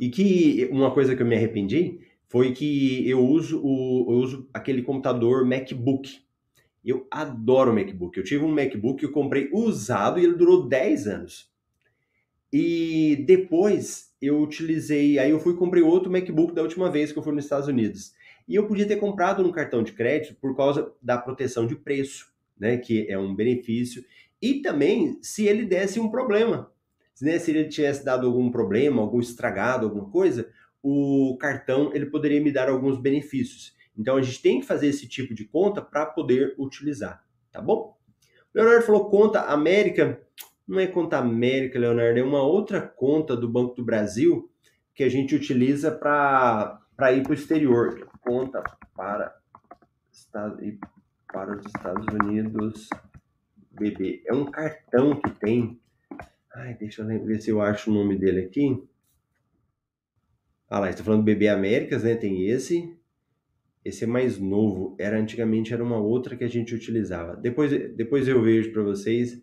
E 0.00 0.08
que 0.08 0.66
uma 0.72 0.90
coisa 0.90 1.14
que 1.14 1.20
eu 1.20 1.26
me 1.26 1.36
arrependi 1.36 2.00
foi 2.26 2.52
que 2.52 3.06
eu 3.06 3.22
uso, 3.22 3.60
o, 3.62 4.06
eu 4.10 4.16
uso 4.16 4.48
aquele 4.54 4.80
computador 4.80 5.44
MacBook. 5.44 6.22
Eu 6.82 7.06
adoro 7.10 7.74
MacBook. 7.74 8.16
Eu 8.16 8.24
tive 8.24 8.42
um 8.42 8.54
MacBook 8.54 9.00
que 9.00 9.04
eu 9.04 9.12
comprei 9.12 9.50
usado 9.52 10.18
e 10.18 10.24
ele 10.24 10.34
durou 10.34 10.66
10 10.66 11.06
anos. 11.06 11.52
E 12.50 13.24
depois 13.26 14.10
eu 14.22 14.40
utilizei, 14.40 15.18
aí 15.18 15.30
eu 15.30 15.38
fui 15.38 15.54
comprei 15.54 15.82
outro 15.82 16.10
MacBook 16.10 16.54
da 16.54 16.62
última 16.62 16.90
vez 16.90 17.12
que 17.12 17.18
eu 17.18 17.22
fui 17.22 17.34
nos 17.34 17.44
Estados 17.44 17.68
Unidos. 17.68 18.14
E 18.48 18.54
eu 18.54 18.66
podia 18.66 18.88
ter 18.88 18.96
comprado 18.96 19.42
no 19.42 19.52
cartão 19.52 19.82
de 19.82 19.92
crédito 19.92 20.34
por 20.40 20.56
causa 20.56 20.90
da 21.02 21.18
proteção 21.18 21.66
de 21.66 21.76
preço, 21.76 22.32
né, 22.58 22.76
que 22.76 23.06
é 23.08 23.18
um 23.18 23.34
benefício, 23.34 24.04
e 24.40 24.60
também 24.62 25.18
se 25.22 25.46
ele 25.46 25.64
desse 25.64 25.98
um 25.98 26.10
problema. 26.10 26.70
né, 27.20 27.38
se 27.38 27.50
ele 27.50 27.68
tivesse 27.68 28.04
dado 28.04 28.26
algum 28.26 28.50
problema, 28.50 29.02
algum 29.02 29.20
estragado, 29.20 29.86
alguma 29.86 30.08
coisa, 30.10 30.48
o 30.82 31.36
cartão 31.40 31.92
ele 31.92 32.06
poderia 32.06 32.40
me 32.40 32.52
dar 32.52 32.68
alguns 32.68 33.00
benefícios. 33.00 33.76
Então 33.96 34.16
a 34.16 34.22
gente 34.22 34.40
tem 34.40 34.60
que 34.60 34.66
fazer 34.66 34.86
esse 34.86 35.08
tipo 35.08 35.34
de 35.34 35.44
conta 35.44 35.82
para 35.82 36.06
poder 36.06 36.54
utilizar, 36.56 37.24
tá 37.50 37.60
bom? 37.60 37.96
Leonardo 38.54 38.86
falou 38.86 39.10
conta 39.10 39.42
América. 39.42 40.20
Não 40.66 40.78
é 40.78 40.86
conta 40.86 41.18
América, 41.18 41.78
Leonardo, 41.78 42.18
é 42.20 42.22
uma 42.22 42.42
outra 42.42 42.80
conta 42.80 43.36
do 43.36 43.48
Banco 43.48 43.74
do 43.74 43.84
Brasil 43.84 44.50
que 44.94 45.02
a 45.02 45.08
gente 45.08 45.34
utiliza 45.34 45.90
para 45.90 47.12
ir 47.12 47.22
para 47.22 47.30
o 47.30 47.34
exterior. 47.34 48.08
Conta 48.20 48.62
para, 48.94 49.34
para 51.32 51.56
os 51.56 51.66
Estados 51.66 52.06
Unidos 52.14 52.88
BB. 53.70 54.22
É 54.26 54.32
um 54.32 54.46
cartão 54.46 55.20
que 55.20 55.30
tem. 55.30 55.80
Ai, 56.54 56.74
deixa 56.74 57.02
eu 57.02 57.24
ver 57.24 57.40
se 57.40 57.50
eu 57.50 57.60
acho 57.60 57.90
o 57.90 57.94
nome 57.94 58.16
dele 58.16 58.40
aqui. 58.40 58.82
Ah 60.68 60.80
lá, 60.80 60.90
está 60.90 61.02
falando 61.02 61.22
BB 61.22 61.48
Américas, 61.48 62.02
né? 62.02 62.14
Tem 62.14 62.46
esse. 62.48 62.94
Esse 63.84 64.04
é 64.04 64.06
mais 64.06 64.38
novo. 64.38 64.96
Era 64.98 65.18
antigamente 65.18 65.72
era 65.72 65.82
uma 65.82 65.98
outra 65.98 66.36
que 66.36 66.44
a 66.44 66.48
gente 66.48 66.74
utilizava. 66.74 67.36
Depois, 67.36 67.70
depois 67.94 68.28
eu 68.28 68.42
vejo 68.42 68.72
para 68.72 68.82
vocês. 68.82 69.42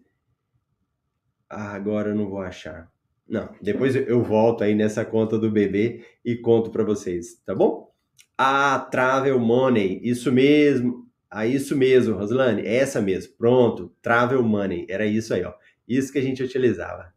Ah, 1.49 1.73
agora 1.73 2.09
eu 2.09 2.15
não 2.15 2.29
vou 2.29 2.41
achar. 2.41 2.91
Não, 3.27 3.55
depois 3.59 3.95
eu 3.95 4.21
volto 4.23 4.63
aí 4.63 4.75
nessa 4.75 5.03
conta 5.03 5.39
do 5.39 5.49
BB 5.49 6.05
e 6.23 6.35
conto 6.35 6.69
para 6.69 6.83
vocês, 6.83 7.41
tá 7.43 7.55
bom? 7.55 7.91
A 8.37 8.77
Travel 8.79 9.39
Money, 9.39 9.99
isso 10.03 10.31
mesmo. 10.31 11.04
Ah, 11.29 11.45
isso 11.45 11.75
mesmo, 11.75 12.15
Roslane, 12.15 12.61
é 12.61 12.75
essa 12.75 13.01
mesmo. 13.01 13.33
Pronto, 13.37 13.93
Travel 14.01 14.43
Money, 14.43 14.85
era 14.89 15.05
isso 15.05 15.33
aí, 15.33 15.43
ó. 15.43 15.53
Isso 15.87 16.11
que 16.11 16.19
a 16.19 16.21
gente 16.21 16.43
utilizava. 16.43 17.13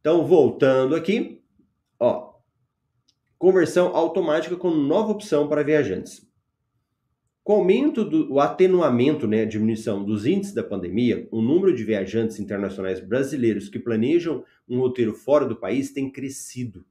Então, 0.00 0.24
voltando 0.24 0.94
aqui, 0.94 1.42
ó, 1.98 2.34
conversão 3.38 3.88
automática 3.94 4.56
com 4.56 4.70
nova 4.70 5.12
opção 5.12 5.48
para 5.48 5.64
viajantes. 5.64 6.24
Com 7.42 7.54
o 7.54 7.56
aumento 7.58 8.04
do 8.04 8.32
o 8.32 8.40
atenuamento, 8.40 9.26
né, 9.26 9.44
diminuição 9.44 10.04
dos 10.04 10.26
índices 10.26 10.54
da 10.54 10.64
pandemia, 10.64 11.28
o 11.30 11.40
número 11.40 11.74
de 11.74 11.84
viajantes 11.84 12.40
internacionais 12.40 13.00
brasileiros 13.00 13.68
que 13.68 13.78
planejam 13.78 14.44
um 14.68 14.80
roteiro 14.80 15.14
fora 15.14 15.44
do 15.46 15.54
país 15.54 15.92
tem 15.92 16.10
crescido. 16.10 16.84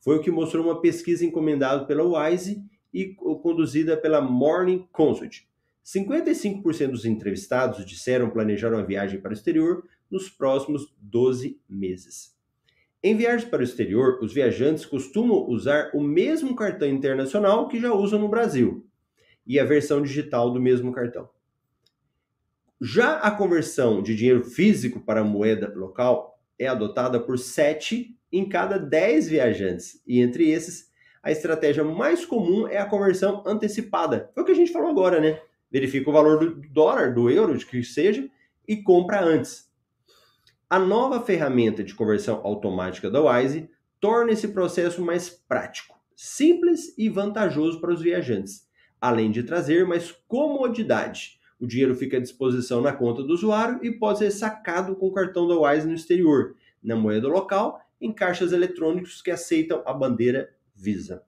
Foi 0.00 0.16
o 0.16 0.20
que 0.20 0.30
mostrou 0.30 0.64
uma 0.64 0.80
pesquisa 0.80 1.24
encomendada 1.24 1.84
pela 1.86 2.02
Wise 2.02 2.64
e 2.92 3.14
conduzida 3.14 3.96
pela 3.96 4.20
Morning 4.20 4.86
Consult. 4.92 5.48
55% 5.84 6.90
dos 6.90 7.04
entrevistados 7.04 7.84
disseram 7.84 8.30
planejar 8.30 8.72
uma 8.72 8.84
viagem 8.84 9.20
para 9.20 9.30
o 9.30 9.34
exterior 9.34 9.84
nos 10.10 10.28
próximos 10.28 10.94
12 11.00 11.60
meses. 11.68 12.36
Em 13.02 13.16
viagens 13.16 13.48
para 13.48 13.60
o 13.60 13.64
exterior, 13.64 14.18
os 14.22 14.32
viajantes 14.32 14.84
costumam 14.84 15.48
usar 15.48 15.90
o 15.94 16.02
mesmo 16.02 16.54
cartão 16.54 16.88
internacional 16.88 17.66
que 17.66 17.80
já 17.80 17.94
usam 17.94 18.18
no 18.18 18.28
Brasil 18.28 18.86
e 19.46 19.58
a 19.58 19.64
versão 19.64 20.02
digital 20.02 20.52
do 20.52 20.60
mesmo 20.60 20.92
cartão. 20.92 21.28
Já 22.80 23.18
a 23.18 23.30
conversão 23.30 24.02
de 24.02 24.14
dinheiro 24.14 24.44
físico 24.44 25.00
para 25.00 25.24
moeda 25.24 25.72
local 25.74 26.38
é 26.58 26.66
adotada 26.66 27.18
por 27.18 27.38
7 27.38 28.16
em 28.30 28.48
cada 28.48 28.78
10 28.78 29.28
viajantes, 29.28 30.02
e 30.06 30.20
entre 30.20 30.50
esses, 30.50 30.89
a 31.22 31.30
estratégia 31.30 31.84
mais 31.84 32.24
comum 32.24 32.66
é 32.66 32.78
a 32.78 32.86
conversão 32.86 33.42
antecipada. 33.46 34.30
Foi 34.34 34.42
o 34.42 34.46
que 34.46 34.52
a 34.52 34.56
gente 34.56 34.72
falou 34.72 34.90
agora, 34.90 35.20
né? 35.20 35.40
Verifica 35.70 36.08
o 36.08 36.12
valor 36.12 36.38
do 36.38 36.68
dólar, 36.68 37.14
do 37.14 37.30
euro, 37.30 37.56
de 37.56 37.66
que 37.66 37.82
seja, 37.84 38.28
e 38.66 38.76
compra 38.76 39.22
antes. 39.22 39.70
A 40.68 40.78
nova 40.78 41.20
ferramenta 41.20 41.84
de 41.84 41.94
conversão 41.94 42.40
automática 42.44 43.10
da 43.10 43.20
Wise 43.20 43.68
torna 44.00 44.32
esse 44.32 44.48
processo 44.48 45.02
mais 45.02 45.28
prático, 45.28 45.98
simples 46.16 46.96
e 46.96 47.08
vantajoso 47.08 47.80
para 47.80 47.92
os 47.92 48.00
viajantes, 48.00 48.66
além 49.00 49.30
de 49.30 49.42
trazer 49.42 49.86
mais 49.86 50.12
comodidade. 50.26 51.38
O 51.60 51.66
dinheiro 51.66 51.94
fica 51.94 52.16
à 52.16 52.20
disposição 52.20 52.80
na 52.80 52.92
conta 52.92 53.22
do 53.22 53.34
usuário 53.34 53.80
e 53.82 53.90
pode 53.90 54.20
ser 54.20 54.30
sacado 54.30 54.96
com 54.96 55.08
o 55.08 55.12
cartão 55.12 55.46
da 55.46 55.58
Wise 55.58 55.86
no 55.86 55.92
exterior, 55.94 56.54
na 56.82 56.96
moeda 56.96 57.28
local, 57.28 57.80
em 58.00 58.12
caixas 58.12 58.52
eletrônicos 58.52 59.20
que 59.20 59.30
aceitam 59.30 59.82
a 59.84 59.92
bandeira 59.92 60.48
Visa. 60.80 61.22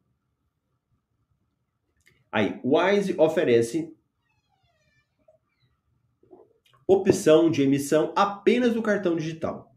Aí, 2.30 2.58
Wise 2.64 3.14
oferece 3.18 3.94
opção 6.86 7.50
de 7.50 7.62
emissão 7.62 8.12
apenas 8.16 8.72
do 8.72 8.82
cartão 8.82 9.14
digital. 9.14 9.70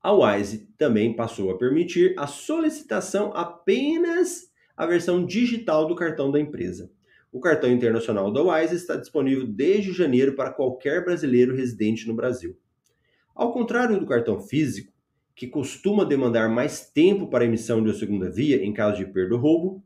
A 0.00 0.12
Wise 0.12 0.68
também 0.78 1.14
passou 1.16 1.50
a 1.50 1.58
permitir 1.58 2.14
a 2.16 2.28
solicitação 2.28 3.32
apenas 3.34 4.52
a 4.76 4.86
versão 4.86 5.26
digital 5.26 5.88
do 5.88 5.96
cartão 5.96 6.30
da 6.30 6.38
empresa. 6.38 6.90
O 7.32 7.40
cartão 7.40 7.70
internacional 7.70 8.32
da 8.32 8.40
Wise 8.40 8.76
está 8.76 8.94
disponível 8.94 9.46
desde 9.46 9.92
janeiro 9.92 10.36
para 10.36 10.52
qualquer 10.52 11.04
brasileiro 11.04 11.54
residente 11.54 12.06
no 12.06 12.14
Brasil. 12.14 12.56
Ao 13.34 13.52
contrário 13.52 13.98
do 13.98 14.06
cartão 14.06 14.40
físico, 14.40 14.92
que 15.38 15.46
costuma 15.46 16.04
demandar 16.04 16.48
mais 16.48 16.90
tempo 16.90 17.28
para 17.28 17.44
a 17.44 17.46
emissão 17.46 17.80
de 17.80 17.88
uma 17.88 17.94
segunda 17.94 18.28
via 18.28 18.56
em 18.56 18.72
caso 18.72 18.96
de 18.96 19.06
perda 19.06 19.36
ou 19.36 19.40
roubo, 19.40 19.84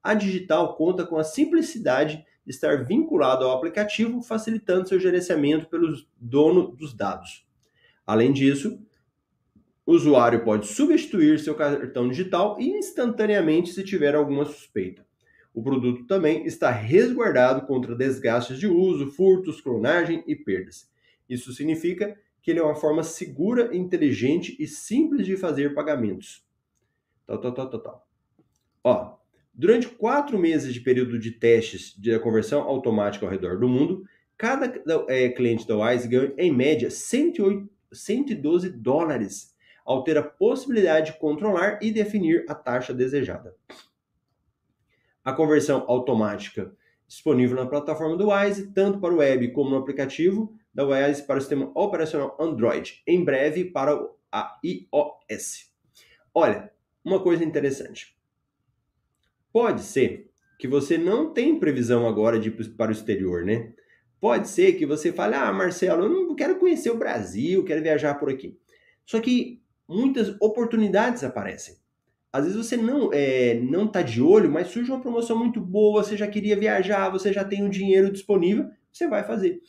a 0.00 0.14
digital 0.14 0.76
conta 0.76 1.04
com 1.04 1.16
a 1.16 1.24
simplicidade 1.24 2.24
estar 2.46 2.84
vinculado 2.84 3.44
ao 3.44 3.56
aplicativo, 3.56 4.22
facilitando 4.22 4.88
seu 4.88 5.00
gerenciamento 5.00 5.68
pelo 5.68 5.92
dono 6.16 6.68
dos 6.68 6.94
dados. 6.94 7.44
Além 8.06 8.32
disso, 8.32 8.80
o 9.84 9.92
usuário 9.92 10.44
pode 10.44 10.68
substituir 10.68 11.40
seu 11.40 11.56
cartão 11.56 12.08
digital 12.08 12.56
instantaneamente 12.60 13.72
se 13.72 13.82
tiver 13.82 14.14
alguma 14.14 14.44
suspeita. 14.44 15.04
O 15.52 15.64
produto 15.64 16.06
também 16.06 16.46
está 16.46 16.70
resguardado 16.70 17.66
contra 17.66 17.96
desgastes 17.96 18.56
de 18.56 18.68
uso, 18.68 19.10
furtos, 19.10 19.60
clonagem 19.60 20.22
e 20.28 20.36
perdas. 20.36 20.88
Isso 21.28 21.52
significa 21.52 22.16
que 22.42 22.50
ele 22.50 22.60
é 22.60 22.62
uma 22.62 22.74
forma 22.74 23.02
segura, 23.02 23.74
inteligente 23.74 24.56
e 24.58 24.66
simples 24.66 25.24
de 25.24 25.36
fazer 25.36 25.74
pagamentos. 25.74 26.44
Tal, 27.26 27.40
tal, 27.40 27.54
tal, 27.54 27.70
tal, 27.70 27.80
tal. 27.80 28.08
Ó, 28.84 29.22
Durante 29.54 29.86
quatro 29.86 30.38
meses 30.38 30.72
de 30.72 30.80
período 30.80 31.18
de 31.18 31.30
testes 31.30 31.94
de 31.98 32.18
conversão 32.20 32.62
automática 32.62 33.26
ao 33.26 33.30
redor 33.30 33.58
do 33.58 33.68
mundo, 33.68 34.02
cada 34.36 34.82
é, 35.08 35.28
cliente 35.28 35.68
da 35.68 35.76
Wise 35.76 36.08
ganha, 36.08 36.32
em 36.38 36.50
média, 36.50 36.90
108, 36.90 37.68
112 37.92 38.70
dólares 38.70 39.54
ao 39.84 40.02
ter 40.02 40.16
a 40.16 40.22
possibilidade 40.22 41.12
de 41.12 41.18
controlar 41.18 41.78
e 41.82 41.90
definir 41.90 42.46
a 42.48 42.54
taxa 42.54 42.94
desejada. 42.94 43.54
A 45.22 45.34
conversão 45.34 45.84
automática 45.86 46.74
disponível 47.06 47.56
na 47.56 47.66
plataforma 47.66 48.16
do 48.16 48.30
Wise, 48.30 48.72
tanto 48.72 48.98
para 48.98 49.12
o 49.12 49.18
web 49.18 49.52
como 49.52 49.68
no 49.68 49.76
aplicativo 49.76 50.56
da 50.74 50.86
Wise 50.86 51.26
para 51.26 51.38
o 51.38 51.40
sistema 51.40 51.70
operacional 51.74 52.36
Android, 52.40 53.02
em 53.06 53.24
breve 53.24 53.64
para 53.66 53.98
a 54.30 54.58
iOS. 54.64 55.70
Olha, 56.34 56.72
uma 57.04 57.20
coisa 57.20 57.44
interessante. 57.44 58.16
Pode 59.52 59.82
ser 59.82 60.30
que 60.58 60.66
você 60.66 60.96
não 60.96 61.32
tem 61.32 61.58
previsão 61.58 62.06
agora 62.06 62.38
de 62.38 62.48
ir 62.48 62.76
para 62.76 62.90
o 62.90 62.92
exterior, 62.92 63.44
né? 63.44 63.72
Pode 64.20 64.48
ser 64.48 64.74
que 64.74 64.86
você 64.86 65.12
fale, 65.12 65.34
ah, 65.34 65.52
Marcelo, 65.52 66.04
eu 66.04 66.08
não 66.08 66.36
quero 66.36 66.58
conhecer 66.58 66.90
o 66.90 66.96
Brasil, 66.96 67.64
quero 67.64 67.82
viajar 67.82 68.14
por 68.14 68.30
aqui. 68.30 68.56
Só 69.04 69.20
que 69.20 69.60
muitas 69.88 70.36
oportunidades 70.40 71.24
aparecem. 71.24 71.76
Às 72.32 72.44
vezes 72.44 72.56
você 72.56 72.76
não 72.76 73.12
é, 73.12 73.54
não 73.54 73.84
está 73.84 74.00
de 74.00 74.22
olho, 74.22 74.50
mas 74.50 74.68
surge 74.68 74.90
uma 74.90 75.00
promoção 75.00 75.36
muito 75.36 75.60
boa, 75.60 76.02
você 76.02 76.16
já 76.16 76.26
queria 76.26 76.56
viajar, 76.56 77.10
você 77.10 77.32
já 77.32 77.44
tem 77.44 77.66
o 77.66 77.68
dinheiro 77.68 78.10
disponível, 78.10 78.70
você 78.90 79.06
vai 79.06 79.22
fazer. 79.22 79.60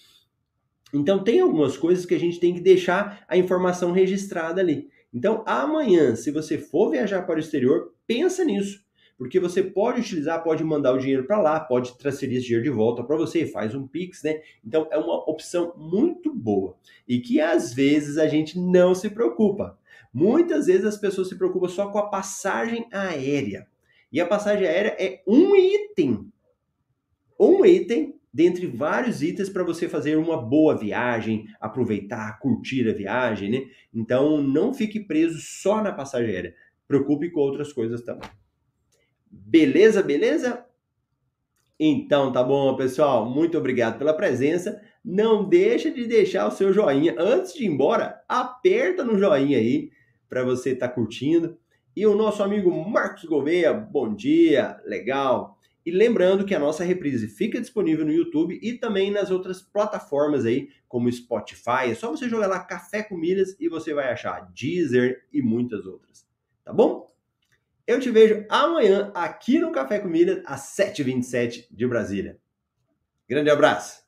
Então 0.93 1.23
tem 1.23 1.39
algumas 1.39 1.75
coisas 1.75 2.05
que 2.05 2.13
a 2.13 2.19
gente 2.19 2.39
tem 2.39 2.53
que 2.53 2.61
deixar 2.61 3.25
a 3.27 3.35
informação 3.35 3.91
registrada 3.91 4.61
ali. 4.61 4.89
Então 5.13 5.43
amanhã, 5.45 6.15
se 6.15 6.31
você 6.31 6.57
for 6.57 6.91
viajar 6.91 7.23
para 7.23 7.37
o 7.37 7.39
exterior, 7.39 7.93
pensa 8.05 8.45
nisso 8.45 8.83
porque 9.17 9.39
você 9.39 9.63
pode 9.63 10.01
utilizar, 10.01 10.43
pode 10.43 10.63
mandar 10.63 10.93
o 10.93 10.97
dinheiro 10.97 11.25
para 11.25 11.39
lá, 11.39 11.59
pode 11.59 11.97
transferir 11.97 12.37
esse 12.37 12.47
dinheiro 12.47 12.63
de 12.63 12.69
volta 12.69 13.03
para 13.03 13.15
você, 13.15 13.45
faz 13.45 13.75
um 13.75 13.87
Pix, 13.87 14.23
né? 14.23 14.41
Então 14.63 14.87
é 14.91 14.97
uma 14.97 15.29
opção 15.29 15.73
muito 15.77 16.33
boa 16.33 16.75
e 17.07 17.19
que 17.19 17.39
às 17.39 17.73
vezes 17.73 18.17
a 18.17 18.27
gente 18.27 18.59
não 18.59 18.93
se 18.95 19.09
preocupa. 19.09 19.77
Muitas 20.13 20.67
vezes 20.67 20.85
as 20.85 20.97
pessoas 20.97 21.29
se 21.29 21.37
preocupam 21.37 21.67
só 21.67 21.89
com 21.89 21.97
a 21.97 22.09
passagem 22.09 22.87
aérea. 22.91 23.67
E 24.11 24.19
a 24.19 24.27
passagem 24.27 24.67
aérea 24.67 24.95
é 24.99 25.23
um 25.27 25.55
item. 25.55 26.31
Um 27.39 27.65
item 27.65 28.19
dentre 28.33 28.65
vários 28.65 29.21
itens 29.21 29.49
para 29.49 29.63
você 29.63 29.87
fazer 29.87 30.17
uma 30.17 30.41
boa 30.41 30.75
viagem, 30.75 31.45
aproveitar, 31.61 32.39
curtir 32.39 32.89
a 32.89 32.93
viagem, 32.93 33.51
né? 33.51 33.65
Então 33.93 34.41
não 34.41 34.73
fique 34.73 34.99
preso 34.99 35.39
só 35.39 35.83
na 35.83 35.91
passagem 35.91 36.33
aérea. 36.33 36.55
Preocupe 36.87 37.29
com 37.29 37.39
outras 37.39 37.71
coisas 37.71 38.01
também. 38.01 38.29
Beleza, 39.29 40.01
beleza? 40.01 40.65
Então 41.79 42.31
tá 42.31 42.43
bom, 42.43 42.75
pessoal. 42.75 43.29
Muito 43.29 43.57
obrigado 43.57 43.99
pela 43.99 44.13
presença. 44.13 44.81
Não 45.05 45.47
deixa 45.47 45.91
de 45.91 46.07
deixar 46.07 46.47
o 46.47 46.51
seu 46.51 46.73
joinha. 46.73 47.15
Antes 47.17 47.53
de 47.53 47.65
ir 47.65 47.67
embora, 47.67 48.23
aperta 48.27 49.03
no 49.03 49.17
joinha 49.17 49.57
aí 49.57 49.91
para 50.27 50.43
você 50.43 50.71
estar 50.71 50.87
tá 50.87 50.93
curtindo. 50.93 51.57
E 51.95 52.07
o 52.07 52.15
nosso 52.15 52.41
amigo 52.41 52.71
Marcos 52.71 53.25
Gouveia, 53.25 53.73
bom 53.73 54.15
dia, 54.15 54.79
legal. 54.85 55.52
E 55.85 55.91
lembrando 55.91 56.45
que 56.45 56.55
a 56.55 56.59
nossa 56.59 56.83
reprise 56.83 57.27
fica 57.27 57.59
disponível 57.59 58.05
no 58.05 58.11
YouTube 58.11 58.57
e 58.61 58.73
também 58.73 59.11
nas 59.11 59.29
outras 59.31 59.61
plataformas 59.61 60.45
aí, 60.45 60.69
como 60.87 61.11
Spotify. 61.11 61.89
É 61.89 61.95
só 61.95 62.09
você 62.09 62.29
jogar 62.29 62.47
lá 62.47 62.59
Café 62.59 63.03
com 63.03 63.17
Milhas 63.17 63.55
e 63.59 63.67
você 63.67 63.93
vai 63.93 64.11
achar 64.11 64.49
Deezer 64.53 65.25
e 65.31 65.41
muitas 65.41 65.85
outras. 65.85 66.25
Tá 66.63 66.71
bom? 66.71 67.07
Eu 67.85 67.99
te 67.99 68.09
vejo 68.09 68.45
amanhã 68.49 69.11
aqui 69.13 69.59
no 69.59 69.71
Café 69.71 69.99
com 69.99 70.07
Milhas, 70.07 70.41
às 70.45 70.61
7h27 70.77 71.67
de 71.69 71.85
Brasília. 71.85 72.39
Grande 73.27 73.49
abraço! 73.49 74.02